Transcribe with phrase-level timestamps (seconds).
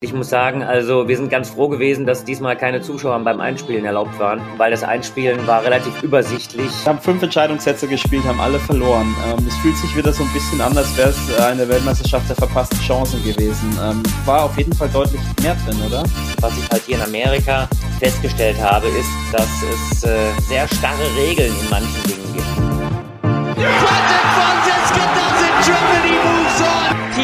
[0.00, 3.84] Ich muss sagen, also wir sind ganz froh gewesen, dass diesmal keine Zuschauer beim Einspielen
[3.84, 6.70] erlaubt waren, weil das Einspielen war relativ übersichtlich.
[6.84, 9.12] Wir haben fünf Entscheidungssätze gespielt, haben alle verloren.
[9.26, 12.36] Ähm, es fühlt sich wieder so ein bisschen an, als wäre es eine Weltmeisterschaft der
[12.36, 13.76] verpassten Chancen gewesen.
[13.82, 16.04] Ähm, war auf jeden Fall deutlich mehr drin, oder?
[16.42, 17.68] Was ich halt hier in Amerika
[17.98, 22.46] festgestellt habe, ist, dass es äh, sehr starre Regeln in manchen Dingen gibt.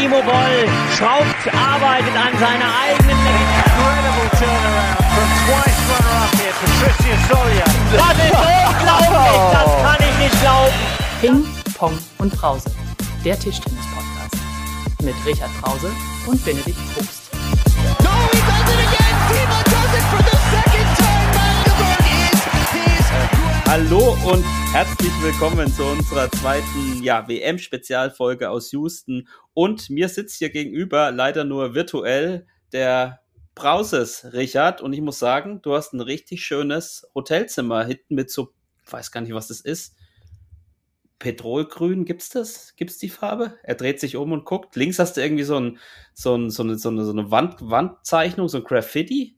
[0.05, 0.69] Timo Boll
[0.99, 7.65] schraubt, arbeitet an seiner eigenen Incredible turnaround from twice runner-up here, Patricia Solia.
[7.97, 8.37] Das ist
[8.69, 10.75] unglaublich, das kann ich nicht glauben.
[11.23, 11.47] Ping,
[11.79, 12.71] Pong und Brause.
[13.25, 14.37] Der Tischtennis-Podcast.
[15.03, 15.91] Mit Richard Brause
[16.27, 17.31] und Benedikt Probst.
[18.03, 19.05] No, he does it again.
[19.31, 19.64] Timo
[23.77, 29.27] Hallo und herzlich willkommen zu unserer zweiten ja, WM-Spezialfolge aus Houston.
[29.53, 33.23] Und mir sitzt hier gegenüber, leider nur virtuell, der
[33.57, 34.81] Brauses Richard.
[34.81, 38.53] Und ich muss sagen, du hast ein richtig schönes Hotelzimmer hinten mit so,
[38.89, 39.97] weiß gar nicht, was das ist.
[41.19, 42.77] Petrolgrün, gibt's das?
[42.77, 43.59] Gibt's die Farbe?
[43.65, 44.77] Er dreht sich um und guckt.
[44.77, 45.81] Links hast du irgendwie so, ein,
[46.13, 49.37] so, ein, so eine, so eine, Wand, Wandzeichnung, so ein Graffiti.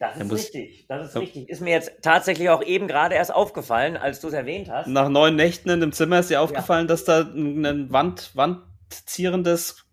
[0.00, 1.20] Das ist richtig, das ist Ja.
[1.20, 1.48] richtig.
[1.50, 4.86] Ist mir jetzt tatsächlich auch eben gerade erst aufgefallen, als du es erwähnt hast.
[4.86, 9.86] Nach neun Nächten in dem Zimmer ist dir aufgefallen, dass da ein Wand, wandzierendes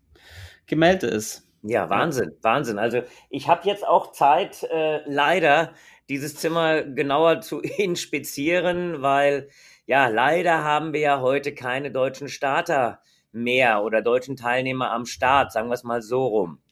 [0.66, 1.46] Gemälde ist.
[1.62, 2.78] Ja, Wahnsinn, Wahnsinn.
[2.78, 5.74] Also ich habe jetzt auch Zeit, äh, leider
[6.08, 9.50] dieses Zimmer genauer zu inspizieren, weil
[9.84, 15.52] ja, leider haben wir ja heute keine deutschen Starter mehr oder deutschen Teilnehmer am Start,
[15.52, 16.62] sagen wir es mal so rum.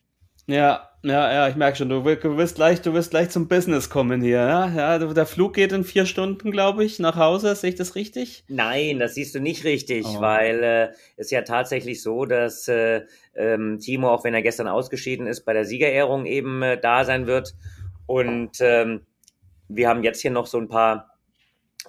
[0.49, 3.49] Ja, ja, ja, ich merke schon, du, wi- du wirst gleich, du wirst gleich zum
[3.49, 4.69] Business kommen hier, ja?
[4.69, 8.45] Ja, der Flug geht in vier Stunden, glaube ich, nach Hause, sehe ich das richtig?
[8.49, 10.21] Nein, das siehst du nicht richtig, Oh.
[10.21, 13.03] weil äh, es ja tatsächlich so, dass äh,
[13.35, 17.27] ähm, Timo, auch wenn er gestern ausgeschieden ist, bei der Siegerehrung eben äh, da sein
[17.27, 17.55] wird.
[18.07, 19.01] Und ähm,
[19.69, 21.16] wir haben jetzt hier noch so ein paar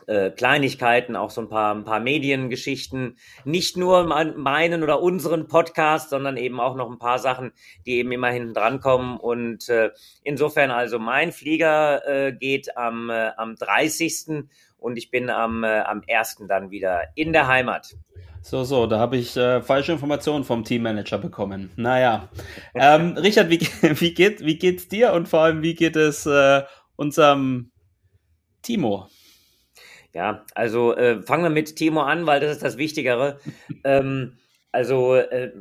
[0.06, 3.18] äh, Kleinigkeiten, auch so ein paar, ein paar Mediengeschichten.
[3.46, 7.52] Nicht nur mein- meinen oder unseren Podcast, sondern eben auch noch ein paar Sachen,
[7.86, 9.18] die eben immer hinten dran kommen.
[9.18, 9.92] Und äh,
[10.24, 14.46] insofern also mein Flieger äh, geht am, äh, am 30.
[14.78, 16.44] und ich bin am, äh, am 1.
[16.47, 17.96] dann wieder in der Heimat.
[18.44, 21.72] So, so, da habe ich äh, falsche Informationen vom Teammanager bekommen.
[21.76, 22.30] Naja.
[22.76, 23.59] Ähm, Richard, wie,
[24.00, 26.62] wie, geht, wie geht's dir und vor allem, wie geht es äh,
[26.96, 27.72] unserem
[28.62, 29.08] Timo?
[30.17, 33.39] Ja, also äh, fangen wir mit Timo an, weil das ist das Wichtigere.
[33.83, 34.39] ähm,
[34.72, 35.51] also äh,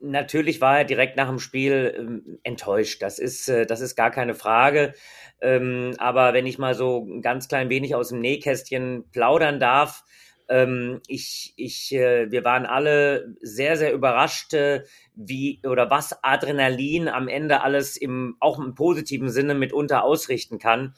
[0.00, 3.02] natürlich war er direkt nach dem Spiel ähm, enttäuscht.
[3.02, 4.94] Das ist, äh, das ist gar keine Frage.
[5.42, 10.02] Ähm, aber wenn ich mal so ein ganz klein wenig aus dem Nähkästchen plaudern darf,
[10.48, 14.84] ähm, ich, ich, äh, wir waren alle sehr, sehr überrascht, äh,
[15.14, 20.94] wie oder was Adrenalin am Ende alles im, auch im positiven Sinne mitunter ausrichten kann.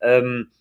[0.00, 0.52] Ähm,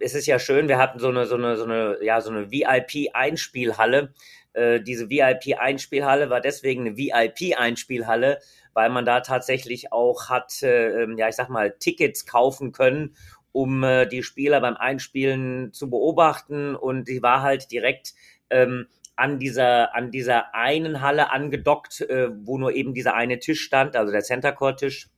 [0.00, 2.50] es ist ja schön, wir hatten so eine, so eine, so eine, ja, so eine
[2.50, 4.14] VIP-Einspielhalle.
[4.52, 8.38] Äh, diese VIP-Einspielhalle war deswegen eine VIP-Einspielhalle,
[8.72, 13.14] weil man da tatsächlich auch hat, äh, ähm, ja, ich sag mal, Tickets kaufen können,
[13.52, 16.74] um äh, die Spieler beim Einspielen zu beobachten.
[16.74, 18.14] Und die war halt direkt
[18.48, 23.60] ähm, an dieser, an dieser einen Halle angedockt, äh, wo nur eben dieser eine Tisch
[23.60, 25.08] stand, also der Center Court Tisch.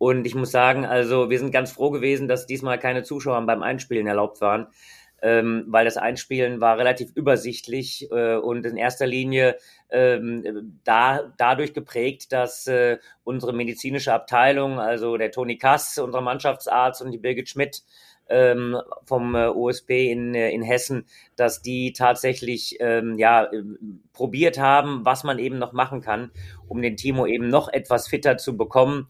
[0.00, 3.62] Und ich muss sagen, also wir sind ganz froh gewesen, dass diesmal keine Zuschauer beim
[3.62, 4.68] Einspielen erlaubt waren,
[5.20, 9.58] ähm, weil das Einspielen war relativ übersichtlich äh, und in erster Linie
[9.90, 17.02] ähm, da, dadurch geprägt, dass äh, unsere medizinische Abteilung, also der Toni Kass, unser Mannschaftsarzt
[17.02, 17.82] und die Birgit Schmidt
[18.30, 21.04] ähm, vom äh, OSB in, äh, in Hessen,
[21.36, 23.50] dass die tatsächlich ähm, ja,
[24.14, 26.30] probiert haben, was man eben noch machen kann,
[26.68, 29.08] um den Timo eben noch etwas fitter zu bekommen.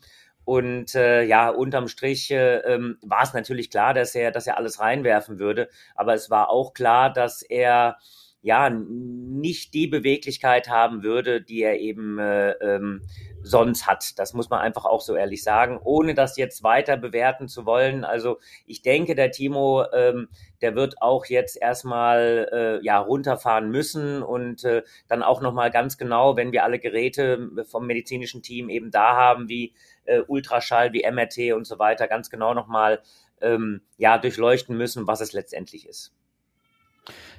[0.51, 4.57] Und äh, ja, unterm Strich äh, ähm, war es natürlich klar, dass er, dass er
[4.57, 5.69] alles reinwerfen würde.
[5.95, 7.99] Aber es war auch klar, dass er
[8.43, 13.03] ja nicht die Beweglichkeit haben würde, die er eben äh, ähm,
[13.43, 14.19] sonst hat.
[14.19, 18.05] Das muss man einfach auch so ehrlich sagen, ohne das jetzt weiter bewerten zu wollen.
[18.05, 20.29] Also ich denke, der Timo, ähm,
[20.63, 25.71] der wird auch jetzt erstmal äh, ja runterfahren müssen und äh, dann auch noch mal
[25.71, 30.93] ganz genau, wenn wir alle Geräte vom medizinischen Team eben da haben, wie äh, Ultraschall,
[30.93, 33.01] wie MRT und so weiter, ganz genau noch mal
[33.43, 36.15] ähm, ja durchleuchten müssen, was es letztendlich ist.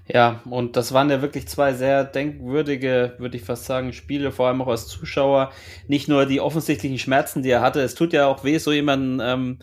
[0.07, 4.47] Ja, und das waren ja wirklich zwei sehr denkwürdige, würde ich fast sagen, Spiele, vor
[4.47, 5.51] allem auch als Zuschauer.
[5.87, 9.19] Nicht nur die offensichtlichen Schmerzen, die er hatte, es tut ja auch weh, so jemanden
[9.21, 9.59] ähm,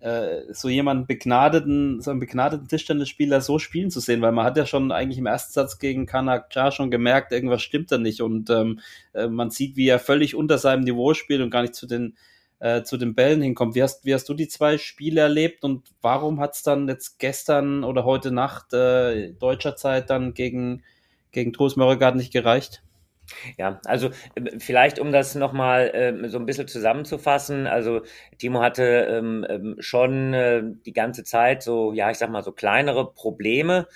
[0.00, 4.56] äh, so jemanden begnadeten, so einen begnadeten Tischtennisspieler so spielen zu sehen, weil man hat
[4.56, 8.20] ja schon eigentlich im ersten Satz gegen Kanak Cha schon gemerkt, irgendwas stimmt da nicht
[8.20, 8.80] und ähm,
[9.12, 12.16] äh, man sieht, wie er völlig unter seinem Niveau spielt und gar nicht zu den
[12.60, 13.74] äh, zu den Bällen hinkommt.
[13.74, 17.18] Wie hast, wie hast du die zwei Spiele erlebt und warum hat es dann jetzt
[17.18, 20.82] gestern oder heute Nacht äh, deutscher Zeit dann gegen,
[21.32, 22.82] gegen Trost Mörregard nicht gereicht?
[23.58, 28.02] Ja, also äh, vielleicht um das nochmal äh, so ein bisschen zusammenzufassen, also
[28.38, 32.52] Timo hatte ähm, ähm, schon äh, die ganze Zeit so, ja, ich sag mal, so
[32.52, 33.86] kleinere Probleme.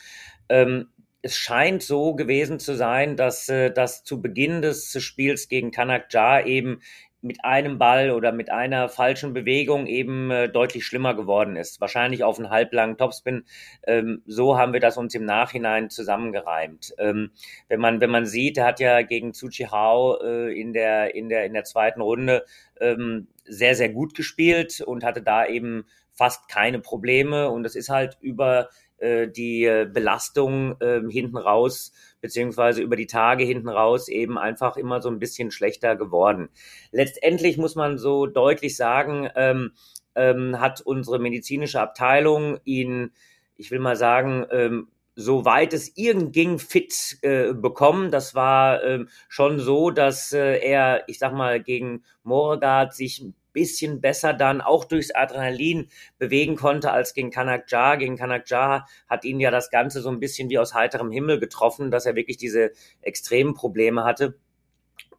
[0.49, 0.89] Ähm,
[1.23, 6.13] es scheint so gewesen zu sein, dass äh, das zu Beginn des Spiels gegen Kanak
[6.13, 6.81] Jar eben
[7.23, 11.81] mit einem Ball oder mit einer falschen Bewegung eben äh, deutlich schlimmer geworden ist.
[11.81, 13.45] Wahrscheinlich auf einen halblangen Topspin.
[13.87, 16.93] Ähm, so haben wir das uns im Nachhinein zusammengereimt.
[16.99, 17.31] Ähm,
[17.69, 21.29] wenn man wenn man sieht, er hat ja gegen Tsuchi Hao äh, in der in
[21.29, 22.45] der in der zweiten Runde
[22.81, 27.89] ähm, sehr sehr gut gespielt und hatte da eben fast keine Probleme und das ist
[27.89, 28.69] halt über
[29.03, 34.77] äh, die äh, Belastung äh, hinten raus beziehungsweise über die Tage hinten raus eben einfach
[34.77, 36.49] immer so ein bisschen schlechter geworden.
[36.93, 39.73] Letztendlich muss man so deutlich sagen, ähm,
[40.15, 43.11] ähm, hat unsere medizinische Abteilung ihn,
[43.57, 48.11] ich will mal sagen, ähm, soweit es irgend ging, fit äh, bekommen.
[48.11, 54.01] Das war ähm, schon so, dass äh, er, ich sag mal, gegen Moregard sich bisschen
[54.01, 55.89] besser dann auch durchs Adrenalin
[56.19, 57.97] bewegen konnte als gegen Kanak Jar.
[57.97, 61.41] Gegen Kanak Jar hat ihn ja das Ganze so ein bisschen wie aus heiterem Himmel
[61.41, 64.35] getroffen, dass er wirklich diese extremen Probleme hatte.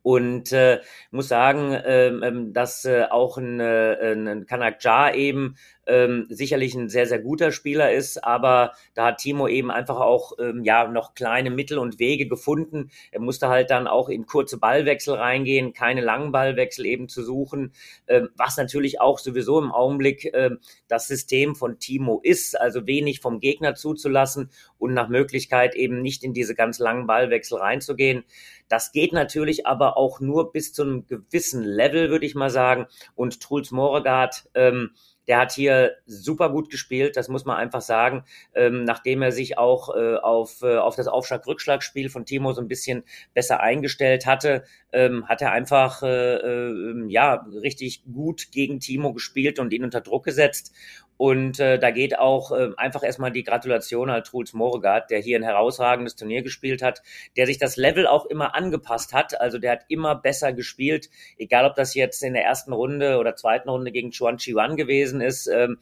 [0.02, 0.82] Und äh,
[1.12, 5.56] muss sagen, ähm, ähm dass äh, auch ein, äh, ein Kanak Jar eben
[5.88, 10.34] ähm, sicherlich ein sehr, sehr guter Spieler ist, aber da hat Timo eben einfach auch
[10.40, 12.92] ähm, ja noch kleine Mittel und Wege gefunden.
[13.12, 17.74] Er musste halt dann auch in kurze Ballwechsel reingehen, keine langen Ballwechsel eben zu suchen,
[18.08, 23.20] ähm, was natürlich auch sowieso im Augenblick ähm, das System von Timo ist, also wenig
[23.20, 28.24] vom Gegner zuzulassen und nach Möglichkeit eben nicht in diese ganz langen Ballwechsel reinzugehen.
[28.70, 32.88] Das geht natürlich aber auch nur bis zu einem gewissen Level, würde ich mal sagen.
[33.16, 34.92] Und Truls Moregard, ähm,
[35.28, 38.24] der hat hier super gut gespielt, das muss man einfach sagen.
[38.54, 42.68] Ähm, nachdem er sich auch äh, auf, äh, auf das Aufschlag-Rückschlag-Spiel von Timo so ein
[42.68, 43.04] bisschen
[43.34, 49.60] besser eingestellt hatte, ähm, hat er einfach äh, äh, ja richtig gut gegen Timo gespielt
[49.60, 50.74] und ihn unter Druck gesetzt.
[51.18, 55.38] Und äh, da geht auch äh, einfach erstmal die Gratulation an Truls Moregard, der hier
[55.38, 57.02] ein herausragendes Turnier gespielt hat,
[57.38, 59.40] der sich das Level auch immer angepasst hat.
[59.40, 63.36] Also der hat immer besser gespielt, egal ob das jetzt in der ersten Runde oder
[63.36, 65.78] zweiten Runde gegen Chuan Chi-Wan gewesen ist, ähm,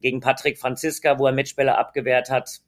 [0.00, 2.60] gegen Patrick Franziska, wo er Matchbälle abgewehrt hat,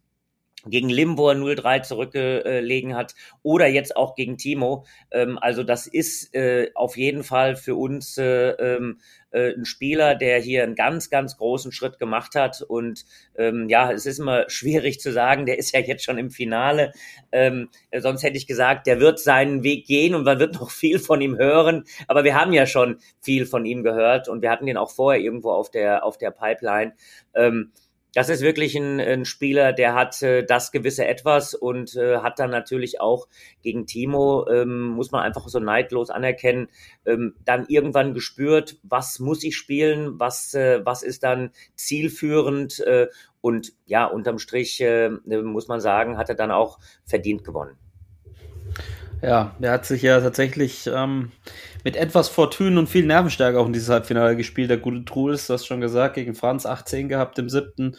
[0.71, 4.85] gegen Lim, wo er 0-3 zurückgelegen hat, oder jetzt auch gegen Timo.
[5.11, 8.99] Ähm, also das ist äh, auf jeden Fall für uns äh, ähm,
[9.37, 12.63] äh, ein Spieler, der hier einen ganz, ganz großen Schritt gemacht hat.
[12.63, 13.05] Und
[13.37, 16.93] ähm, ja, es ist immer schwierig zu sagen, der ist ja jetzt schon im Finale.
[17.33, 20.99] Ähm, sonst hätte ich gesagt, der wird seinen Weg gehen und man wird noch viel
[20.99, 21.85] von ihm hören.
[22.09, 25.21] Aber wir haben ja schon viel von ihm gehört und wir hatten den auch vorher
[25.21, 26.95] irgendwo auf der, auf der Pipeline.
[27.35, 27.73] Ähm,
[28.17, 32.39] das ist wirklich ein, ein Spieler, der hat äh, das gewisse Etwas und äh, hat
[32.39, 33.29] dann natürlich auch
[33.61, 36.69] gegen Timo, ähm, muss man einfach so neidlos anerkennen,
[37.05, 43.09] ähm, dann irgendwann gespürt, was muss ich spielen, was, äh, was ist dann zielführend äh,
[43.43, 47.77] und ja, unterm Strich äh, muss man sagen, hat er dann auch verdient gewonnen.
[49.23, 51.33] Ja, er hat sich ja tatsächlich ähm,
[51.85, 54.71] mit etwas Fortune und viel Nervenstärke auch in dieses Halbfinale gespielt.
[54.71, 57.97] Der gute Truls, du hast schon gesagt, gegen Franz 18 gehabt im siebten.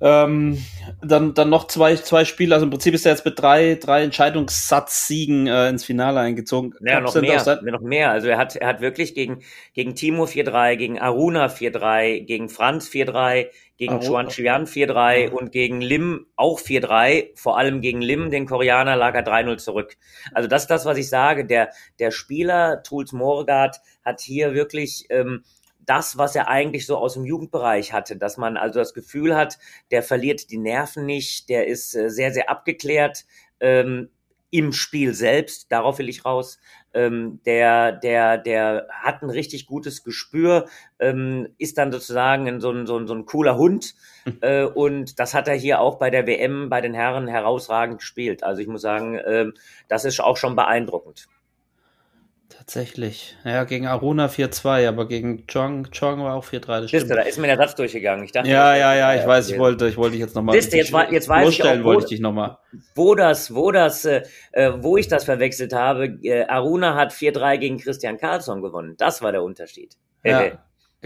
[0.00, 0.58] Ähm,
[1.02, 4.02] dann, dann noch zwei, zwei Spiele, also im Prinzip ist er jetzt mit drei, drei
[4.02, 6.74] Entscheidungssatzsiegen äh, ins Finale eingezogen.
[6.80, 8.10] Ja, noch mehr, noch mehr.
[8.10, 12.88] Also er hat, er hat wirklich gegen, gegen Timo 4-3, gegen Aruna 4-3, gegen Franz
[12.88, 13.46] 4-3,
[13.76, 17.30] gegen Chuan Chian 4-3 und gegen Lim auch 4-3.
[17.36, 19.96] Vor allem gegen Lim, den Koreaner, lag er 3-0 zurück.
[20.32, 21.44] Also das ist das, was ich sage.
[21.44, 25.44] Der, der Spieler, Truls Morgard, hat hier wirklich ähm,
[25.86, 29.58] das, was er eigentlich so aus dem Jugendbereich hatte, dass man also das Gefühl hat,
[29.90, 33.24] der verliert die Nerven nicht, der ist äh, sehr, sehr abgeklärt
[33.60, 34.08] ähm,
[34.50, 36.60] im Spiel selbst, darauf will ich raus.
[36.92, 40.66] Ähm, der, der, der hat ein richtig gutes Gespür,
[41.00, 43.96] ähm, ist dann sozusagen so ein, so ein, so ein cooler Hund.
[44.22, 44.38] Hm.
[44.42, 48.44] Äh, und das hat er hier auch bei der WM bei den Herren herausragend gespielt.
[48.44, 49.54] Also ich muss sagen, ähm,
[49.88, 51.26] das ist auch schon beeindruckend.
[52.56, 53.36] Tatsächlich.
[53.44, 56.82] Ja, gegen Aruna 4-2, aber gegen Chong, Chong war auch 4-3.
[56.82, 57.10] Das stimmt.
[57.10, 58.24] da ist mir der Satz durchgegangen.
[58.24, 60.54] Ich dachte, ja, ja, ja, ich weiß, ich wollte, ich wollte dich jetzt nochmal.
[60.54, 62.58] jetzt, jetzt weiß ich auch, wo, wollte ich dich nochmal.
[62.94, 66.18] Wo das, wo das, äh, äh, wo ich das verwechselt habe.
[66.22, 68.94] Äh, Aruna hat 4-3 gegen Christian Carlsson gewonnen.
[68.98, 69.96] Das war der Unterschied.
[70.24, 70.52] Ja.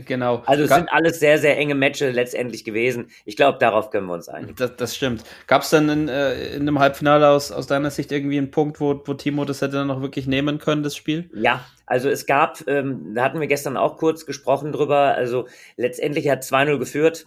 [0.06, 0.42] Genau.
[0.46, 3.08] Also es sind alles sehr, sehr enge Matches letztendlich gewesen.
[3.24, 4.54] Ich glaube, darauf können wir uns einigen.
[4.54, 5.24] Das, das stimmt.
[5.46, 8.80] Gab es dann in, äh, in einem Halbfinale aus, aus deiner Sicht irgendwie einen Punkt,
[8.80, 11.28] wo, wo Timo das hätte dann noch wirklich nehmen können, das Spiel?
[11.34, 16.28] Ja, also es gab, ähm, da hatten wir gestern auch kurz gesprochen drüber, also letztendlich
[16.28, 17.26] hat 2-0 geführt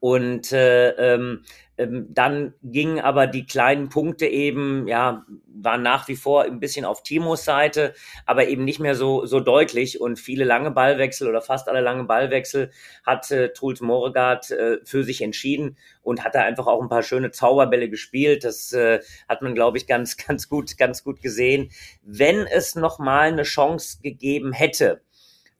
[0.00, 1.42] und äh, ähm,
[1.78, 7.04] dann gingen aber die kleinen Punkte eben, ja, waren nach wie vor ein bisschen auf
[7.04, 7.94] Timos Seite,
[8.26, 12.04] aber eben nicht mehr so, so deutlich und viele lange Ballwechsel oder fast alle lange
[12.04, 12.70] Ballwechsel
[13.04, 17.04] hat äh, Truls Moregard äh, für sich entschieden und hat da einfach auch ein paar
[17.04, 18.42] schöne Zauberbälle gespielt.
[18.42, 21.70] Das äh, hat man, glaube ich, ganz, ganz gut, ganz gut gesehen.
[22.02, 25.02] Wenn es nochmal eine Chance gegeben hätte,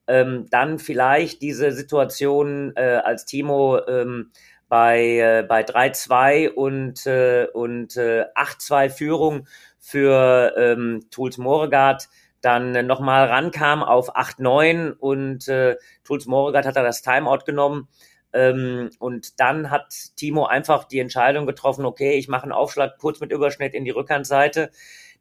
[0.08, 4.32] ähm, dann vielleicht diese Situation, äh, als Timo ähm,
[4.68, 9.46] bei, äh, bei 3-2 und, äh, und äh, 8-2 Führung
[9.78, 12.08] für ähm, Tools Moregard
[12.40, 17.88] dann nochmal rankam auf 8-9 und äh, Tools Moregard hat da das Timeout genommen.
[18.32, 23.20] Ähm, und dann hat Timo einfach die Entscheidung getroffen, okay, ich mache einen Aufschlag kurz
[23.20, 24.70] mit Überschnitt in die Rückhandseite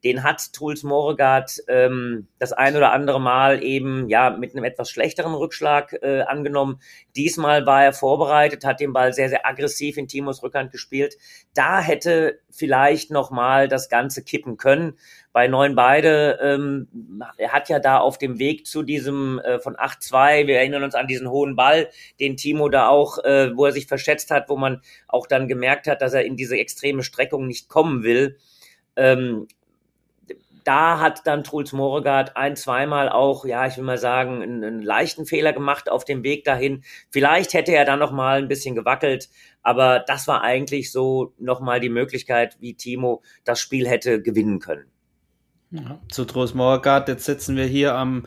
[0.03, 4.89] den hat Truls Moregard ähm, das ein oder andere Mal eben ja mit einem etwas
[4.89, 6.79] schlechteren Rückschlag äh, angenommen.
[7.15, 11.17] Diesmal war er vorbereitet, hat den Ball sehr, sehr aggressiv in Timos Rückhand gespielt.
[11.53, 14.97] Da hätte vielleicht noch mal das Ganze kippen können.
[15.33, 16.87] Bei neun beide, ähm,
[17.37, 20.95] er hat ja da auf dem Weg zu diesem äh, von 8-2, wir erinnern uns
[20.95, 21.89] an diesen hohen Ball,
[22.19, 25.87] den Timo da auch, äh, wo er sich verschätzt hat, wo man auch dann gemerkt
[25.87, 28.37] hat, dass er in diese extreme Streckung nicht kommen will.
[28.95, 29.47] Ähm,
[30.67, 34.81] da hat dann Truls Moregard ein, zweimal auch, ja, ich will mal sagen, einen, einen,
[34.81, 36.83] leichten Fehler gemacht auf dem Weg dahin.
[37.09, 39.29] Vielleicht hätte er dann noch mal ein bisschen gewackelt,
[39.63, 44.59] aber das war eigentlich so noch mal die Möglichkeit, wie Timo das Spiel hätte gewinnen
[44.59, 44.91] können.
[45.71, 48.25] Ja, zu Truls Moregard, jetzt sitzen wir hier am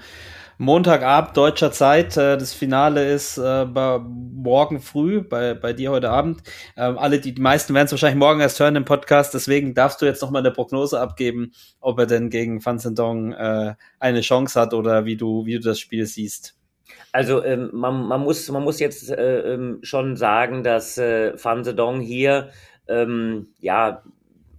[0.61, 2.19] Montagabend deutscher Zeit.
[2.19, 6.43] Äh, das Finale ist äh, morgen früh, bei, bei dir heute Abend.
[6.77, 10.03] Ähm, alle, die, die meisten werden es wahrscheinlich morgen erst hören im Podcast, deswegen darfst
[10.03, 14.61] du jetzt nochmal eine Prognose abgeben, ob er denn gegen Van Sendong äh, eine Chance
[14.61, 16.59] hat oder wie du, wie du das Spiel siehst.
[17.11, 21.65] Also ähm, man, man, muss, man muss jetzt äh, ähm, schon sagen, dass äh, Van
[21.65, 22.51] Sedong hier
[22.87, 24.03] ähm, ja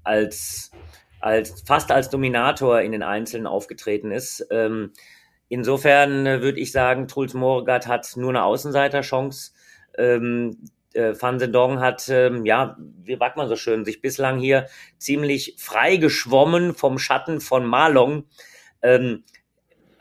[0.03, 0.72] als,
[1.20, 4.48] als fast als Dominator in den Einzelnen aufgetreten ist.
[4.50, 4.93] Ähm,
[5.51, 9.51] Insofern äh, würde ich sagen, Truls Moregard hat nur eine Außenseiterchance.
[9.98, 10.55] Ähm,
[10.93, 14.67] äh, Van Sendong hat, ähm, ja, wie sagt man so schön, sich bislang hier
[14.98, 18.27] ziemlich frei geschwommen vom Schatten von Malong.
[18.81, 19.25] Ähm,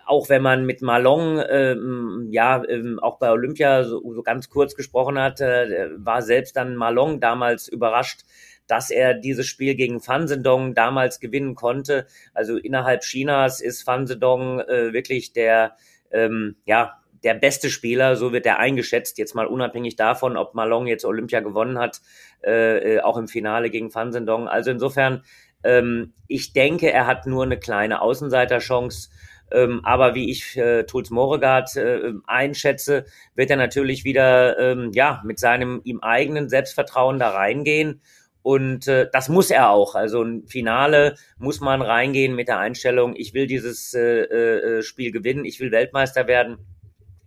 [0.07, 4.77] auch wenn man mit Malong, ähm, ja, ähm, auch bei Olympia so, so ganz kurz
[4.77, 8.21] gesprochen hat, äh, war selbst dann Malong damals überrascht,
[8.71, 12.07] dass er dieses Spiel gegen Fan Zedong damals gewinnen konnte.
[12.35, 15.77] Also innerhalb Chinas ist Fan Zedong äh, wirklich der,
[16.13, 20.87] ähm, ja, der beste Spieler, so wird er eingeschätzt, jetzt mal unabhängig davon, ob Malong
[20.87, 22.01] jetzt Olympia gewonnen hat,
[22.45, 24.47] äh, äh, auch im Finale gegen Fan Zedong.
[24.49, 25.25] Also insofern,
[25.65, 29.11] ähm, ich denke, er hat nur eine kleine Außenseiterchance.
[29.53, 35.21] Ähm, aber wie ich äh, Tuls Moregard äh, einschätze, wird er natürlich wieder ähm, ja
[35.25, 38.01] mit seinem ihm eigenen Selbstvertrauen da reingehen
[38.43, 39.95] und äh, das muss er auch.
[39.95, 45.13] Also ein Finale muss man reingehen mit der Einstellung, ich will dieses äh, äh, Spiel
[45.13, 46.59] gewinnen, ich will Weltmeister werden,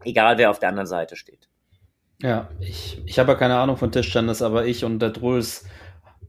[0.04, 1.50] egal wer auf der anderen Seite steht.
[2.22, 5.66] Ja, ich, ich habe ja keine Ahnung von Tischtennis, aber ich und der Truls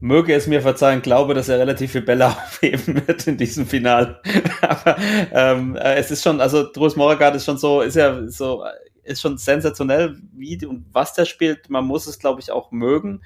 [0.01, 4.21] möge es mir verzeihen, glaube, dass er relativ viel Bälle aufheben wird in diesem Finale.
[4.61, 4.97] aber
[5.31, 8.63] ähm, äh, es ist schon, also Truls Moregard ist schon so, ist ja so,
[9.03, 11.69] ist schon sensationell, wie und was der spielt.
[11.69, 13.21] Man muss es, glaube ich, auch mögen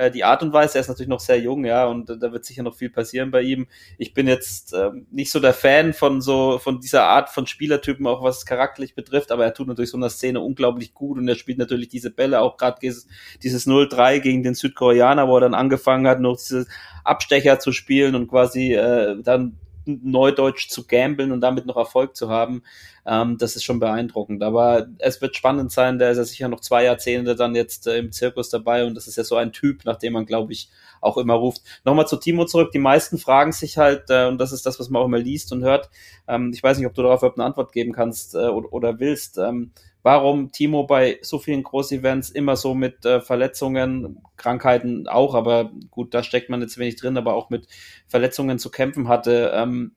[0.00, 0.78] äh, die Art und Weise.
[0.78, 3.30] Er ist natürlich noch sehr jung, ja, und äh, da wird sicher noch viel passieren
[3.30, 3.66] bei ihm.
[3.98, 8.06] Ich bin jetzt äh, nicht so der Fan von so von dieser Art von Spielertypen,
[8.06, 11.28] auch was es charakterlich betrifft, aber er tut natürlich so einer Szene unglaublich gut und
[11.28, 13.06] er spielt natürlich diese Bälle, auch gerade dieses,
[13.42, 16.66] dieses 0-3 gegen den Südkoreaner, wo er dann angefangen hat, noch diese
[17.04, 19.58] Abstecher zu spielen und quasi äh, dann
[20.02, 22.62] Neudeutsch zu gambeln und damit noch Erfolg zu haben,
[23.06, 24.42] ähm, das ist schon beeindruckend.
[24.42, 27.98] Aber es wird spannend sein, der ist ja sicher noch zwei Jahrzehnte dann jetzt äh,
[27.98, 30.70] im Zirkus dabei und das ist ja so ein Typ, nach dem man, glaube ich,
[31.00, 31.62] auch immer ruft.
[31.84, 32.70] Nochmal zu Timo zurück.
[32.72, 35.52] Die meisten fragen sich halt, äh, und das ist das, was man auch immer liest
[35.52, 35.90] und hört.
[36.28, 39.00] Ähm, ich weiß nicht, ob du darauf überhaupt eine Antwort geben kannst äh, oder, oder,
[39.00, 39.38] willst.
[39.38, 45.70] Ähm, warum Timo bei so vielen Groß-Events immer so mit äh, Verletzungen, Krankheiten auch, aber
[45.90, 47.66] gut, da steckt man jetzt wenig drin, aber auch mit
[48.06, 49.52] Verletzungen zu kämpfen hatte.
[49.54, 49.92] Ähm,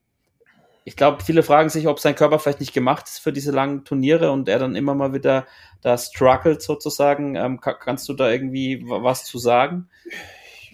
[0.86, 3.84] ich glaube, viele fragen sich, ob sein Körper vielleicht nicht gemacht ist für diese langen
[3.84, 5.46] Turniere und er dann immer mal wieder
[5.80, 7.36] da struggelt sozusagen.
[7.36, 9.88] Ähm, kannst du da irgendwie was zu sagen?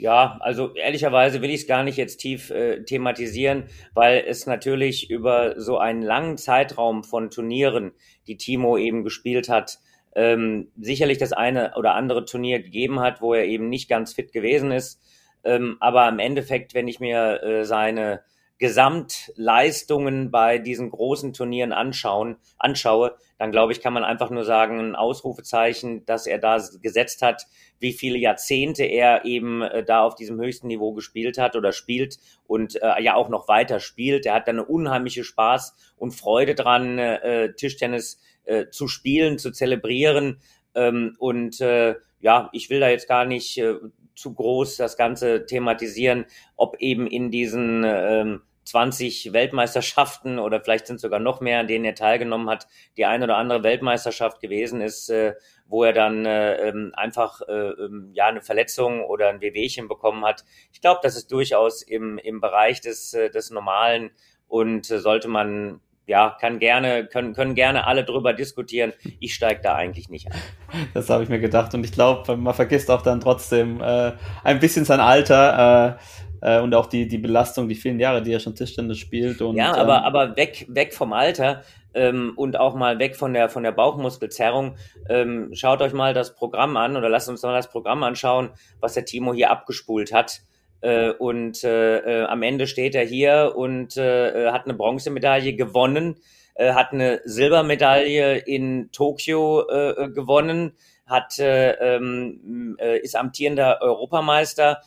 [0.01, 5.11] Ja, also ehrlicherweise will ich es gar nicht jetzt tief äh, thematisieren, weil es natürlich
[5.11, 7.93] über so einen langen Zeitraum von Turnieren,
[8.27, 9.79] die Timo eben gespielt hat,
[10.15, 14.33] ähm, sicherlich das eine oder andere Turnier gegeben hat, wo er eben nicht ganz fit
[14.33, 15.03] gewesen ist.
[15.45, 18.23] Ähm, aber im Endeffekt, wenn ich mir äh, seine
[18.61, 24.79] Gesamtleistungen bei diesen großen Turnieren anschauen, anschaue, dann glaube ich, kann man einfach nur sagen,
[24.79, 27.47] ein Ausrufezeichen, dass er da gesetzt hat,
[27.79, 32.19] wie viele Jahrzehnte er eben äh, da auf diesem höchsten Niveau gespielt hat oder spielt
[32.47, 34.27] und äh, ja auch noch weiter spielt.
[34.27, 39.53] Er hat da eine unheimliche Spaß und Freude dran, äh, Tischtennis äh, zu spielen, zu
[39.53, 40.39] zelebrieren.
[40.75, 43.77] Ähm, und äh, ja, ich will da jetzt gar nicht äh,
[44.15, 46.27] zu groß das Ganze thematisieren,
[46.57, 51.85] ob eben in diesen ähm, 20 Weltmeisterschaften oder vielleicht sind sogar noch mehr, an denen
[51.85, 55.35] er teilgenommen hat, die ein oder andere Weltmeisterschaft gewesen ist, äh,
[55.67, 60.25] wo er dann äh, ähm, einfach äh, ähm, ja eine Verletzung oder ein Wehwehchen bekommen
[60.25, 60.45] hat.
[60.73, 64.11] Ich glaube, das ist durchaus im, im Bereich des, äh, des Normalen
[64.47, 68.93] und äh, sollte man ja, kann gerne, können, können gerne alle drüber diskutieren.
[69.21, 70.39] Ich steige da eigentlich nicht ein.
[70.95, 74.13] Das habe ich mir gedacht und ich glaube, man vergisst auch dann trotzdem äh,
[74.43, 75.99] ein bisschen sein Alter.
[75.99, 79.43] Äh, äh, und auch die, die Belastung, die vielen Jahre, die er schon Tischtennis spielt.
[79.43, 81.63] Und, ja, aber, ähm, aber weg, weg vom Alter
[81.95, 84.77] ähm, und auch mal weg von der, von der Bauchmuskelzerrung.
[85.09, 88.95] Ähm, schaut euch mal das Programm an oder lasst uns mal das Programm anschauen, was
[88.95, 90.41] der Timo hier abgespult hat.
[90.81, 95.55] Äh, und äh, äh, am Ende steht er hier und äh, äh hat eine Bronzemedaille
[95.55, 96.17] gewonnen,
[96.59, 100.75] hat eine Silbermedaille in Tokio gewonnen,
[101.11, 104.81] hat äh, ähm, äh, ist amtierender Europameister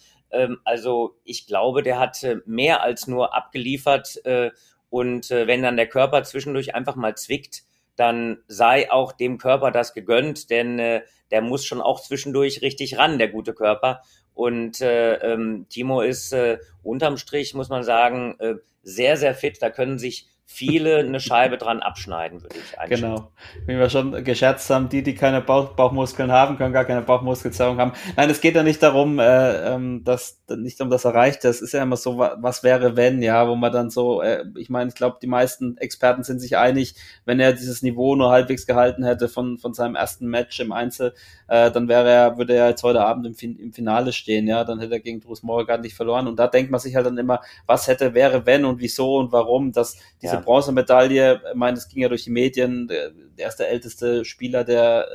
[0.64, 4.24] also ich glaube, der hat mehr als nur abgeliefert.
[4.26, 4.52] Äh,
[4.90, 7.64] und äh, wenn dann der Körper zwischendurch einfach mal zwickt,
[7.96, 12.98] dann sei auch dem Körper das gegönnt, denn äh, der muss schon auch zwischendurch richtig
[12.98, 14.02] ran, der gute Körper.
[14.34, 19.62] Und äh, ähm, Timo ist äh, unterm Strich, muss man sagen, äh, sehr, sehr fit.
[19.62, 23.02] Da können sich viele eine Scheibe dran abschneiden, würde ich einschätzen.
[23.02, 23.32] Genau.
[23.66, 27.80] Wie wir schon gescherzt haben, die, die keine Bauch Bauchmuskeln haben, können gar keine Bauchmuskelzerrung
[27.80, 27.94] haben.
[28.16, 31.44] Nein, es geht ja nicht darum, äh, ähm, dass nicht um das erreicht.
[31.44, 34.70] Das ist ja immer so, was wäre wenn, ja, wo man dann so, äh, ich
[34.70, 36.96] meine, ich glaube, die meisten Experten sind sich einig,
[37.26, 41.14] wenn er dieses Niveau nur halbwegs gehalten hätte von, von seinem ersten Match im Einzel,
[41.48, 44.64] äh, dann wäre er, würde er jetzt heute Abend im, fin im Finale stehen, ja,
[44.64, 46.28] dann hätte er gegen Drus Morgan nicht verloren.
[46.28, 49.32] Und da denkt man sich halt dann immer, was hätte, wäre, wenn und wieso und
[49.32, 50.33] warum, dass diese ja.
[50.38, 55.08] Bronzemedaille, ich meine, es ging ja durch die Medien, der, der erste älteste Spieler, der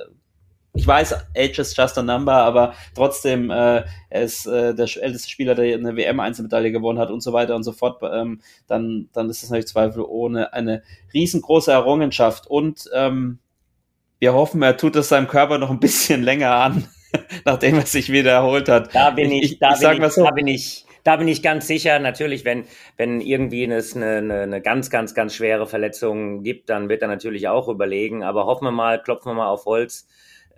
[0.79, 5.29] ich weiß, Age is just a number, aber trotzdem, äh, er ist äh, der älteste
[5.29, 9.29] Spieler, der eine WM-Einzelmedaille gewonnen hat und so weiter und so fort, ähm, dann, dann
[9.29, 12.47] ist das natürlich zweifelohne eine riesengroße Errungenschaft.
[12.47, 13.41] Und ähm,
[14.21, 16.87] wir hoffen, er tut es seinem Körper noch ein bisschen länger an,
[17.45, 18.95] nachdem er sich wieder erholt hat.
[18.95, 20.25] Da bin ich, ich, da, ich, bin ich so.
[20.25, 21.99] da bin ich, da bin ich ganz sicher.
[21.99, 22.65] Natürlich, wenn,
[22.97, 27.09] wenn irgendwie es eine, eine, eine ganz, ganz, ganz schwere Verletzung gibt, dann wird er
[27.09, 28.23] natürlich auch überlegen.
[28.25, 30.07] Aber hoffen wir mal, klopfen wir mal auf Holz,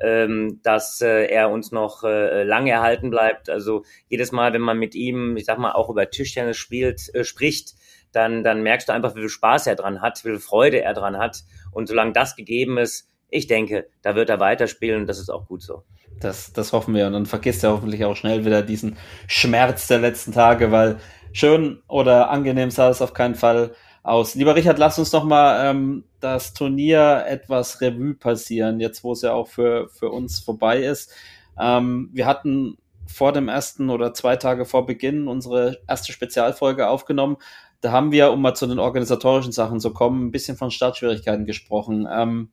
[0.01, 3.51] ähm, dass äh, er uns noch äh, lange erhalten bleibt.
[3.51, 7.25] Also jedes Mal, wenn man mit ihm, ich sag mal, auch über Tischtennis spielt, äh,
[7.25, 7.75] spricht,
[8.13, 10.95] dann, dann merkst du einfach, wie viel Spaß er dran hat, wie viel Freude er
[10.95, 11.45] dran hat.
[11.73, 15.47] Und solange das gegeben ist, ich denke, da wird er weiterspielen und das ist auch
[15.47, 15.85] gut so.
[16.19, 17.07] Das, das hoffen wir.
[17.07, 18.97] Und dann vergisst er hoffentlich auch schnell wieder diesen
[19.27, 20.99] Schmerz der letzten Tage, weil
[21.33, 24.35] schön oder angenehm sah es auf keinen Fall aus.
[24.35, 29.23] Lieber Richard, lass uns noch mal ähm, das Turnier etwas Revue passieren, jetzt wo es
[29.23, 31.13] ja auch für, für uns vorbei ist.
[31.59, 37.37] Ähm, wir hatten vor dem ersten oder zwei Tage vor Beginn unsere erste Spezialfolge aufgenommen.
[37.81, 41.47] Da haben wir, um mal zu den organisatorischen Sachen zu kommen, ein bisschen von Startschwierigkeiten
[41.47, 42.07] gesprochen.
[42.11, 42.51] Ähm,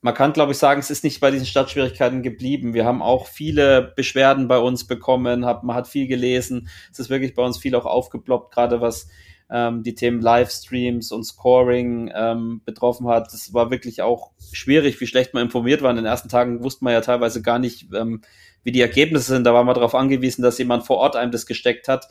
[0.00, 2.72] man kann, glaube ich, sagen, es ist nicht bei diesen Startschwierigkeiten geblieben.
[2.72, 6.68] Wir haben auch viele Beschwerden bei uns bekommen, hab, man hat viel gelesen.
[6.92, 9.08] Es ist wirklich bei uns viel auch aufgeploppt, gerade was
[9.50, 13.32] ähm, die Themen Livestreams und Scoring ähm, betroffen hat.
[13.32, 15.90] Das war wirklich auch schwierig, wie schlecht man informiert war.
[15.90, 18.20] In den ersten Tagen wusste man ja teilweise gar nicht, ähm,
[18.62, 19.44] wie die Ergebnisse sind.
[19.44, 22.08] Da war man darauf angewiesen, dass jemand vor Ort einem das gesteckt hat.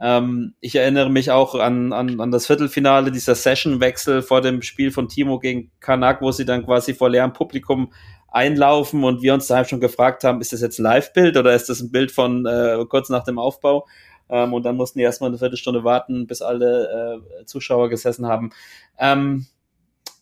[0.00, 4.90] Ähm, ich erinnere mich auch an, an, an das Viertelfinale, dieser Sessionwechsel vor dem Spiel
[4.90, 7.92] von Timo gegen Kanak, wo sie dann quasi vor leerem Publikum
[8.30, 11.80] einlaufen und wir uns da schon gefragt haben, ist das jetzt Live-Bild oder ist das
[11.80, 13.86] ein Bild von äh, kurz nach dem Aufbau?
[14.28, 18.50] Ähm, und dann mussten die erstmal eine Viertelstunde warten, bis alle äh, Zuschauer gesessen haben.
[18.98, 19.46] Ähm,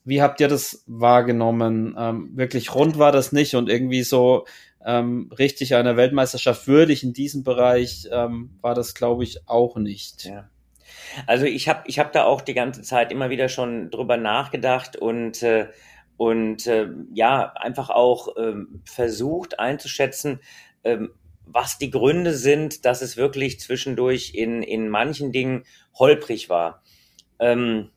[0.05, 1.97] wie habt ihr das wahrgenommen?
[1.99, 4.47] Ähm, wirklich rund war das nicht und irgendwie so
[4.87, 10.25] ähm, richtig einer Weltmeisterschaft würdig in diesem Bereich ähm, war das, glaube ich, auch nicht.
[10.25, 10.49] Ja.
[11.27, 14.97] Also ich habe ich hab da auch die ganze Zeit immer wieder schon drüber nachgedacht
[14.97, 15.69] und äh,
[16.17, 20.41] und äh, ja einfach auch äh, versucht einzuschätzen,
[20.85, 21.11] ähm,
[21.45, 25.65] was die Gründe sind, dass es wirklich zwischendurch in, in manchen Dingen
[25.99, 26.83] holprig war.
[27.39, 27.91] Ähm,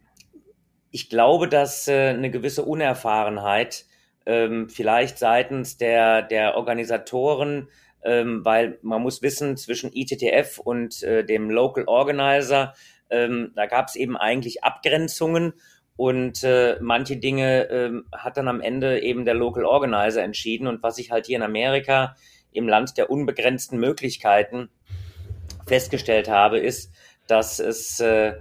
[0.91, 3.85] ich glaube, dass äh, eine gewisse Unerfahrenheit
[4.29, 7.67] ähm, vielleicht seitens der, der Organisatoren,
[8.03, 12.75] ähm, weil man muss wissen, zwischen ITTF und äh, dem Local Organizer,
[13.09, 15.53] ähm, da gab es eben eigentlich Abgrenzungen
[15.95, 20.67] und äh, manche Dinge ähm, hat dann am Ende eben der Local Organizer entschieden.
[20.67, 22.15] Und was ich halt hier in Amerika
[22.51, 24.69] im Land der unbegrenzten Möglichkeiten
[25.65, 26.93] festgestellt habe, ist,
[27.25, 28.35] dass es äh,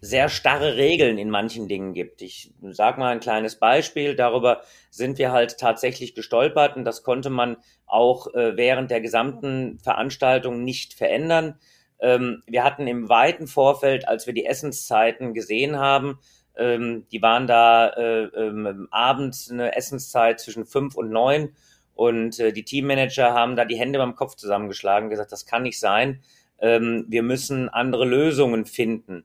[0.00, 2.22] sehr starre Regeln in manchen Dingen gibt.
[2.22, 4.14] Ich sage mal ein kleines Beispiel.
[4.14, 7.56] Darüber sind wir halt tatsächlich gestolpert und das konnte man
[7.86, 11.58] auch äh, während der gesamten Veranstaltung nicht verändern.
[12.00, 16.18] Ähm, wir hatten im weiten Vorfeld, als wir die Essenszeiten gesehen haben,
[16.56, 21.54] ähm, die waren da äh, ähm, abends eine Essenszeit zwischen fünf und neun
[21.94, 25.80] und äh, die Teammanager haben da die Hände beim Kopf zusammengeschlagen, gesagt, das kann nicht
[25.80, 26.20] sein.
[26.60, 29.24] Ähm, wir müssen andere Lösungen finden.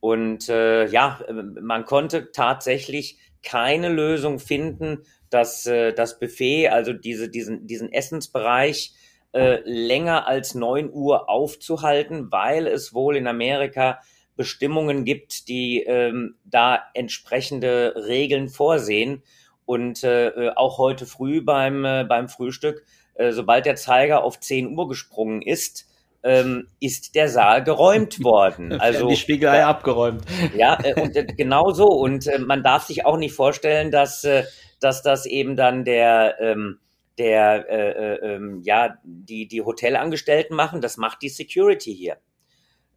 [0.00, 7.28] Und äh, ja, man konnte tatsächlich keine Lösung finden, dass äh, das Buffet, also diese,
[7.28, 8.94] diesen, diesen Essensbereich,
[9.32, 14.00] äh, länger als neun Uhr aufzuhalten, weil es wohl in Amerika
[14.36, 19.22] Bestimmungen gibt, die ähm, da entsprechende Regeln vorsehen.
[19.66, 22.84] Und äh, auch heute früh beim, äh, beim Frühstück,
[23.14, 25.89] äh, sobald der Zeiger auf 10 Uhr gesprungen ist,
[26.22, 28.72] ähm, ist der Saal geräumt worden.
[28.80, 30.24] Also die Spiegelei abgeräumt.
[30.56, 31.86] Ja, äh, und äh, genau so.
[31.86, 34.44] Und äh, man darf sich auch nicht vorstellen, dass, äh,
[34.80, 36.78] dass das eben dann der ähm,
[37.18, 40.80] der äh, äh, ähm, ja die die Hotelangestellten machen.
[40.80, 42.16] Das macht die Security hier.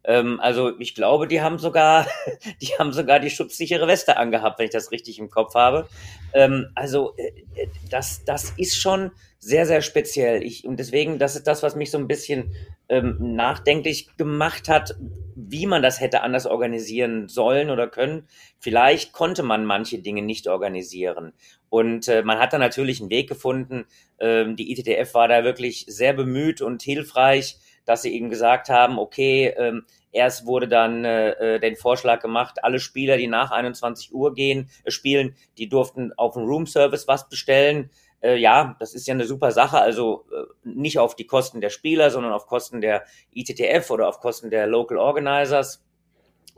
[0.04, 2.06] Ähm, also ich glaube, die haben sogar,
[2.62, 5.88] die haben sogar die schutzsichere Weste angehabt, wenn ich das richtig im Kopf habe.
[6.32, 10.42] Ähm, also äh, äh, das, das ist schon sehr, sehr speziell.
[10.42, 12.54] Ich, und deswegen, das ist das, was mich so ein bisschen
[12.88, 14.94] ähm, nachdenklich gemacht hat,
[15.36, 18.26] wie man das hätte anders organisieren sollen oder können.
[18.58, 21.32] Vielleicht konnte man manche Dinge nicht organisieren.
[21.68, 23.86] Und äh, man hat da natürlich einen Weg gefunden.
[24.18, 28.98] Ähm, die ITTF war da wirklich sehr bemüht und hilfreich dass sie eben gesagt haben,
[28.98, 34.14] okay, ähm, erst wurde dann äh, äh den Vorschlag gemacht, alle Spieler, die nach 21
[34.14, 37.90] Uhr gehen, äh, spielen, die durften auf dem Room Service was bestellen.
[38.22, 41.70] Äh, ja, das ist ja eine super Sache, also äh, nicht auf die Kosten der
[41.70, 45.84] Spieler, sondern auf Kosten der ITTF oder auf Kosten der Local Organizers.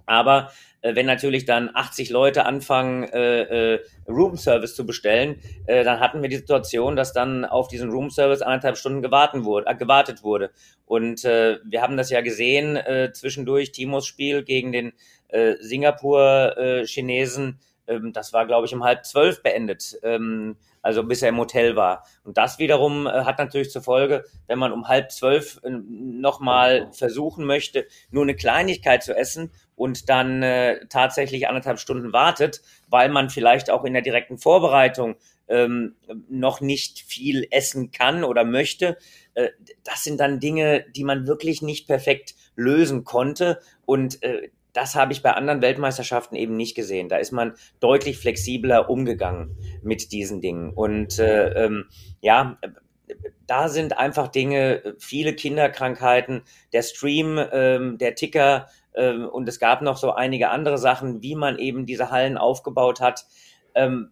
[0.07, 5.85] Aber äh, wenn natürlich dann 80 Leute anfangen, äh, äh, Room Service zu bestellen, äh,
[5.85, 9.67] dann hatten wir die Situation, dass dann auf diesen Room Service anderthalb Stunden gewartet wurde.
[9.67, 10.51] Äh, gewartet wurde.
[10.87, 14.93] Und äh, wir haben das ja gesehen äh, zwischendurch, Timos Spiel gegen den
[15.29, 17.49] äh, Singapur-Chinesen.
[17.49, 19.99] Äh, ähm, das war, glaube ich, um halb zwölf beendet.
[20.03, 22.05] Ähm, also bis er im Hotel war.
[22.23, 26.89] Und das wiederum äh, hat natürlich zur Folge, wenn man um halb zwölf äh, nochmal
[26.93, 33.09] versuchen möchte, nur eine Kleinigkeit zu essen und dann äh, tatsächlich anderthalb Stunden wartet, weil
[33.09, 35.17] man vielleicht auch in der direkten Vorbereitung
[35.49, 35.97] ähm,
[36.29, 38.97] noch nicht viel essen kann oder möchte.
[39.35, 39.49] Äh,
[39.83, 43.59] das sind dann Dinge, die man wirklich nicht perfekt lösen konnte.
[43.87, 47.09] Und äh, das habe ich bei anderen Weltmeisterschaften eben nicht gesehen.
[47.09, 50.71] Da ist man deutlich flexibler umgegangen mit diesen Dingen.
[50.71, 51.87] Und äh, ähm,
[52.21, 52.59] ja,
[53.47, 56.43] da sind einfach Dinge, viele Kinderkrankheiten,
[56.75, 61.37] der Stream, ähm, der Ticker ähm, und es gab noch so einige andere Sachen, wie
[61.37, 63.25] man eben diese Hallen aufgebaut hat.
[63.75, 64.11] Ähm,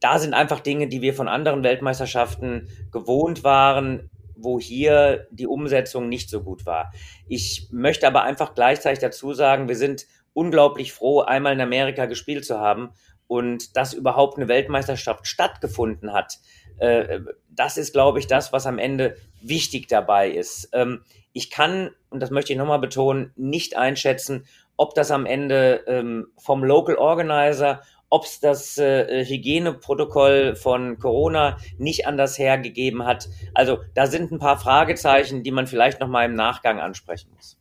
[0.00, 6.08] da sind einfach Dinge, die wir von anderen Weltmeisterschaften gewohnt waren, wo hier die Umsetzung
[6.08, 6.92] nicht so gut war.
[7.26, 12.44] Ich möchte aber einfach gleichzeitig dazu sagen, wir sind unglaublich froh, einmal in Amerika gespielt
[12.44, 12.90] zu haben
[13.26, 16.38] und dass überhaupt eine Weltmeisterschaft stattgefunden hat.
[16.78, 20.68] Äh, das ist, glaube ich, das, was am Ende wichtig dabei ist.
[20.72, 24.44] Ähm, ich kann, und das möchte ich nochmal betonen, nicht einschätzen,
[24.76, 31.58] ob das am Ende ähm, vom Local Organizer ob es das äh, Hygieneprotokoll von Corona
[31.78, 33.28] nicht anders hergegeben hat.
[33.54, 37.58] Also da sind ein paar Fragezeichen, die man vielleicht noch mal im Nachgang ansprechen muss.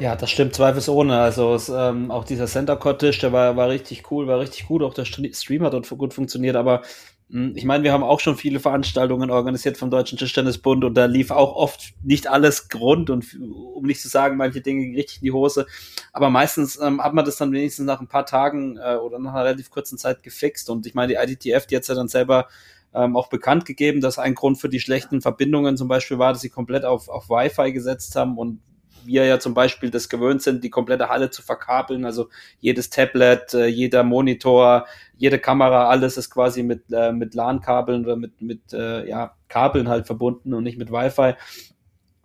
[0.00, 1.18] Ja, das stimmt zweifelsohne.
[1.18, 4.82] Also es, ähm, auch dieser Center Cottage, der war, war richtig cool, war richtig gut.
[4.82, 6.54] Auch der Stream hat dort gut funktioniert.
[6.54, 6.82] Aber
[7.30, 11.30] ich meine, wir haben auch schon viele Veranstaltungen organisiert vom Deutschen Tischtennisbund und da lief
[11.30, 15.32] auch oft nicht alles Grund und um nicht zu sagen, manche Dinge richtig in die
[15.32, 15.66] Hose.
[16.14, 19.34] Aber meistens ähm, hat man das dann wenigstens nach ein paar Tagen äh, oder nach
[19.34, 20.70] einer relativ kurzen Zeit gefixt.
[20.70, 22.48] Und ich meine, die IDTF, die hat ja dann selber
[22.94, 26.40] ähm, auch bekannt gegeben, dass ein Grund für die schlechten Verbindungen zum Beispiel war, dass
[26.40, 28.60] sie komplett auf, auf Wi-Fi gesetzt haben und
[29.08, 32.04] wir ja zum Beispiel das gewöhnt sind, die komplette Halle zu verkabeln.
[32.04, 32.28] Also
[32.60, 38.14] jedes Tablet, äh, jeder Monitor, jede Kamera, alles ist quasi mit, äh, mit LAN-Kabeln oder
[38.14, 41.34] mit, mit äh, ja, Kabeln halt verbunden und nicht mit Wi-Fi.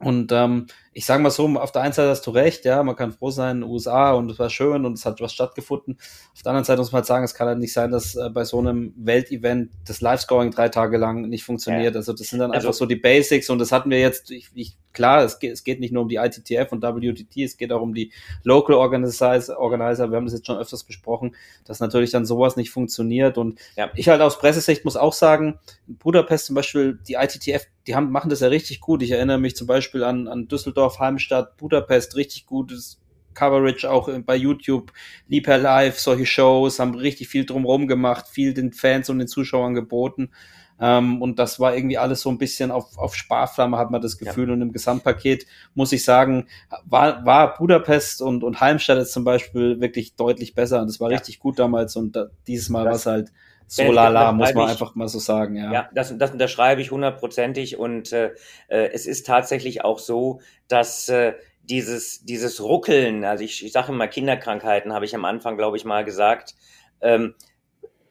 [0.04, 2.96] Und ähm, ich sage mal so, auf der einen Seite hast du recht, ja, man
[2.96, 5.98] kann froh sein, USA und es war schön und es hat was stattgefunden.
[6.36, 8.30] Auf der anderen Seite muss man halt sagen, es kann halt nicht sein, dass äh,
[8.30, 11.93] bei so einem Weltevent das Live-Scoring drei Tage lang nicht funktioniert.
[11.93, 12.00] Ja.
[12.00, 14.50] Also das sind dann also, einfach so die Basics und das hatten wir jetzt, ich,
[14.54, 17.72] ich, klar, es geht, es geht nicht nur um die ITTF und WTT, es geht
[17.72, 18.12] auch um die
[18.44, 20.10] Local Organizer, Organizer.
[20.10, 23.90] wir haben das jetzt schon öfters besprochen, dass natürlich dann sowas nicht funktioniert und ja.
[23.96, 28.30] ich halt aus Pressesicht muss auch sagen, Budapest zum Beispiel, die ITTF, die haben, machen
[28.30, 29.02] das ja richtig gut.
[29.02, 33.00] Ich erinnere mich zum Beispiel an, an Düsseldorf Heimstadt, Budapest, richtig gutes
[33.34, 34.92] Coverage auch bei YouTube,
[35.28, 39.74] Lieber Live, solche Shows, haben richtig viel drumherum gemacht, viel den Fans und den Zuschauern
[39.74, 40.32] geboten.
[40.80, 44.18] Ähm, und das war irgendwie alles so ein bisschen auf, auf Sparflamme, hat man das
[44.18, 44.48] Gefühl.
[44.48, 44.54] Ja.
[44.54, 46.48] Und im Gesamtpaket muss ich sagen,
[46.86, 50.82] war, war Budapest und, und Heimstadt jetzt zum Beispiel wirklich deutlich besser.
[50.82, 51.18] Und das war ja.
[51.18, 51.96] richtig gut damals.
[51.96, 53.32] Und da, dieses Mal war es halt
[53.68, 55.56] so lala, muss man ich, einfach mal so sagen.
[55.56, 57.78] Ja, ja das, das unterschreibe ich hundertprozentig.
[57.78, 58.32] Und äh,
[58.68, 61.34] äh, es ist tatsächlich auch so, dass äh,
[61.64, 65.86] dieses, dieses Ruckeln, also ich, ich sage immer Kinderkrankheiten, habe ich am Anfang, glaube ich,
[65.86, 66.56] mal gesagt,
[67.02, 67.36] ähm,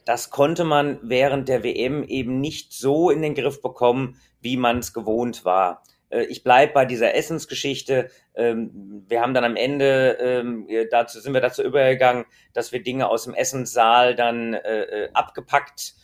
[0.04, 4.78] das konnte man während der WM eben nicht so in den Griff bekommen, wie man
[4.78, 5.82] es gewohnt war.
[6.12, 8.10] Äh, ich bleibe bei dieser Essensgeschichte.
[8.34, 13.08] Ähm, wir haben dann am Ende, ähm, dazu sind wir dazu übergegangen, dass wir Dinge
[13.08, 15.94] aus dem Essenssaal dann äh, äh, abgepackt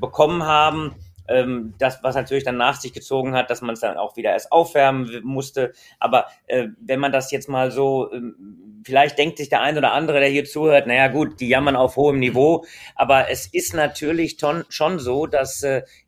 [0.00, 0.94] bekommen haben.
[1.28, 4.32] Ähm, das, was natürlich dann nach sich gezogen hat, dass man es dann auch wieder
[4.32, 5.72] erst aufwärmen musste.
[5.98, 6.26] Aber
[6.78, 8.10] wenn man das jetzt mal so,
[8.84, 11.96] vielleicht denkt sich der ein oder andere, der hier zuhört, naja gut, die jammern auf
[11.96, 15.64] hohem Niveau, aber es ist natürlich schon, schon so, dass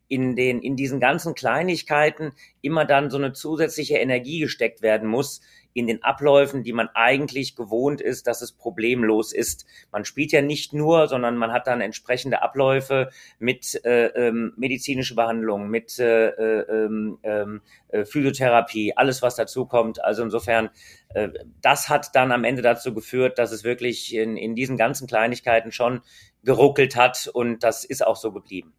[0.09, 5.41] in den, in diesen ganzen Kleinigkeiten immer dann so eine zusätzliche Energie gesteckt werden muss
[5.73, 9.65] in den Abläufen, die man eigentlich gewohnt ist, dass es problemlos ist.
[9.91, 15.15] Man spielt ja nicht nur, sondern man hat dann entsprechende Abläufe mit äh, ähm, medizinische
[15.15, 20.03] Behandlung, mit äh, äh, ähm, ähm, äh, Physiotherapie, alles was dazu kommt.
[20.03, 20.69] Also insofern,
[21.13, 21.29] äh,
[21.61, 25.71] das hat dann am Ende dazu geführt, dass es wirklich in, in diesen ganzen Kleinigkeiten
[25.71, 26.01] schon
[26.43, 28.73] geruckelt hat und das ist auch so geblieben.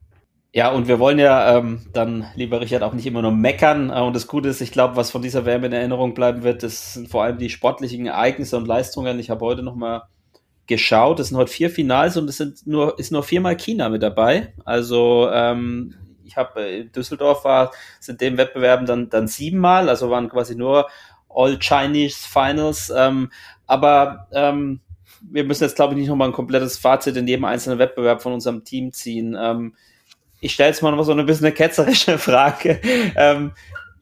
[0.53, 3.91] Ja, und wir wollen ja ähm, dann, lieber Richard, auch nicht immer nur meckern.
[3.91, 6.65] Äh, und das Gute ist, ich glaube, was von dieser WM in Erinnerung bleiben wird,
[6.65, 9.21] das sind vor allem die sportlichen Ereignisse und Leistungen.
[9.21, 10.03] Ich habe heute nochmal
[10.67, 11.21] geschaut.
[11.21, 14.53] Es sind heute vier Finals und es sind nur, ist nur viermal China mit dabei.
[14.65, 20.11] Also ähm, ich habe äh, in Düsseldorf war, sind dem Wettbewerben dann, dann siebenmal, also
[20.11, 20.89] waren quasi nur
[21.29, 22.93] All Chinese Finals.
[22.97, 23.31] Ähm,
[23.69, 24.81] aber ähm,
[25.23, 28.33] wir müssen jetzt, glaube ich, nicht nochmal ein komplettes Fazit in jedem einzelnen Wettbewerb von
[28.33, 29.37] unserem Team ziehen.
[30.41, 32.81] Ich stelle jetzt mal noch so eine bisschen eine ketzerische Frage.
[33.17, 33.53] Ähm,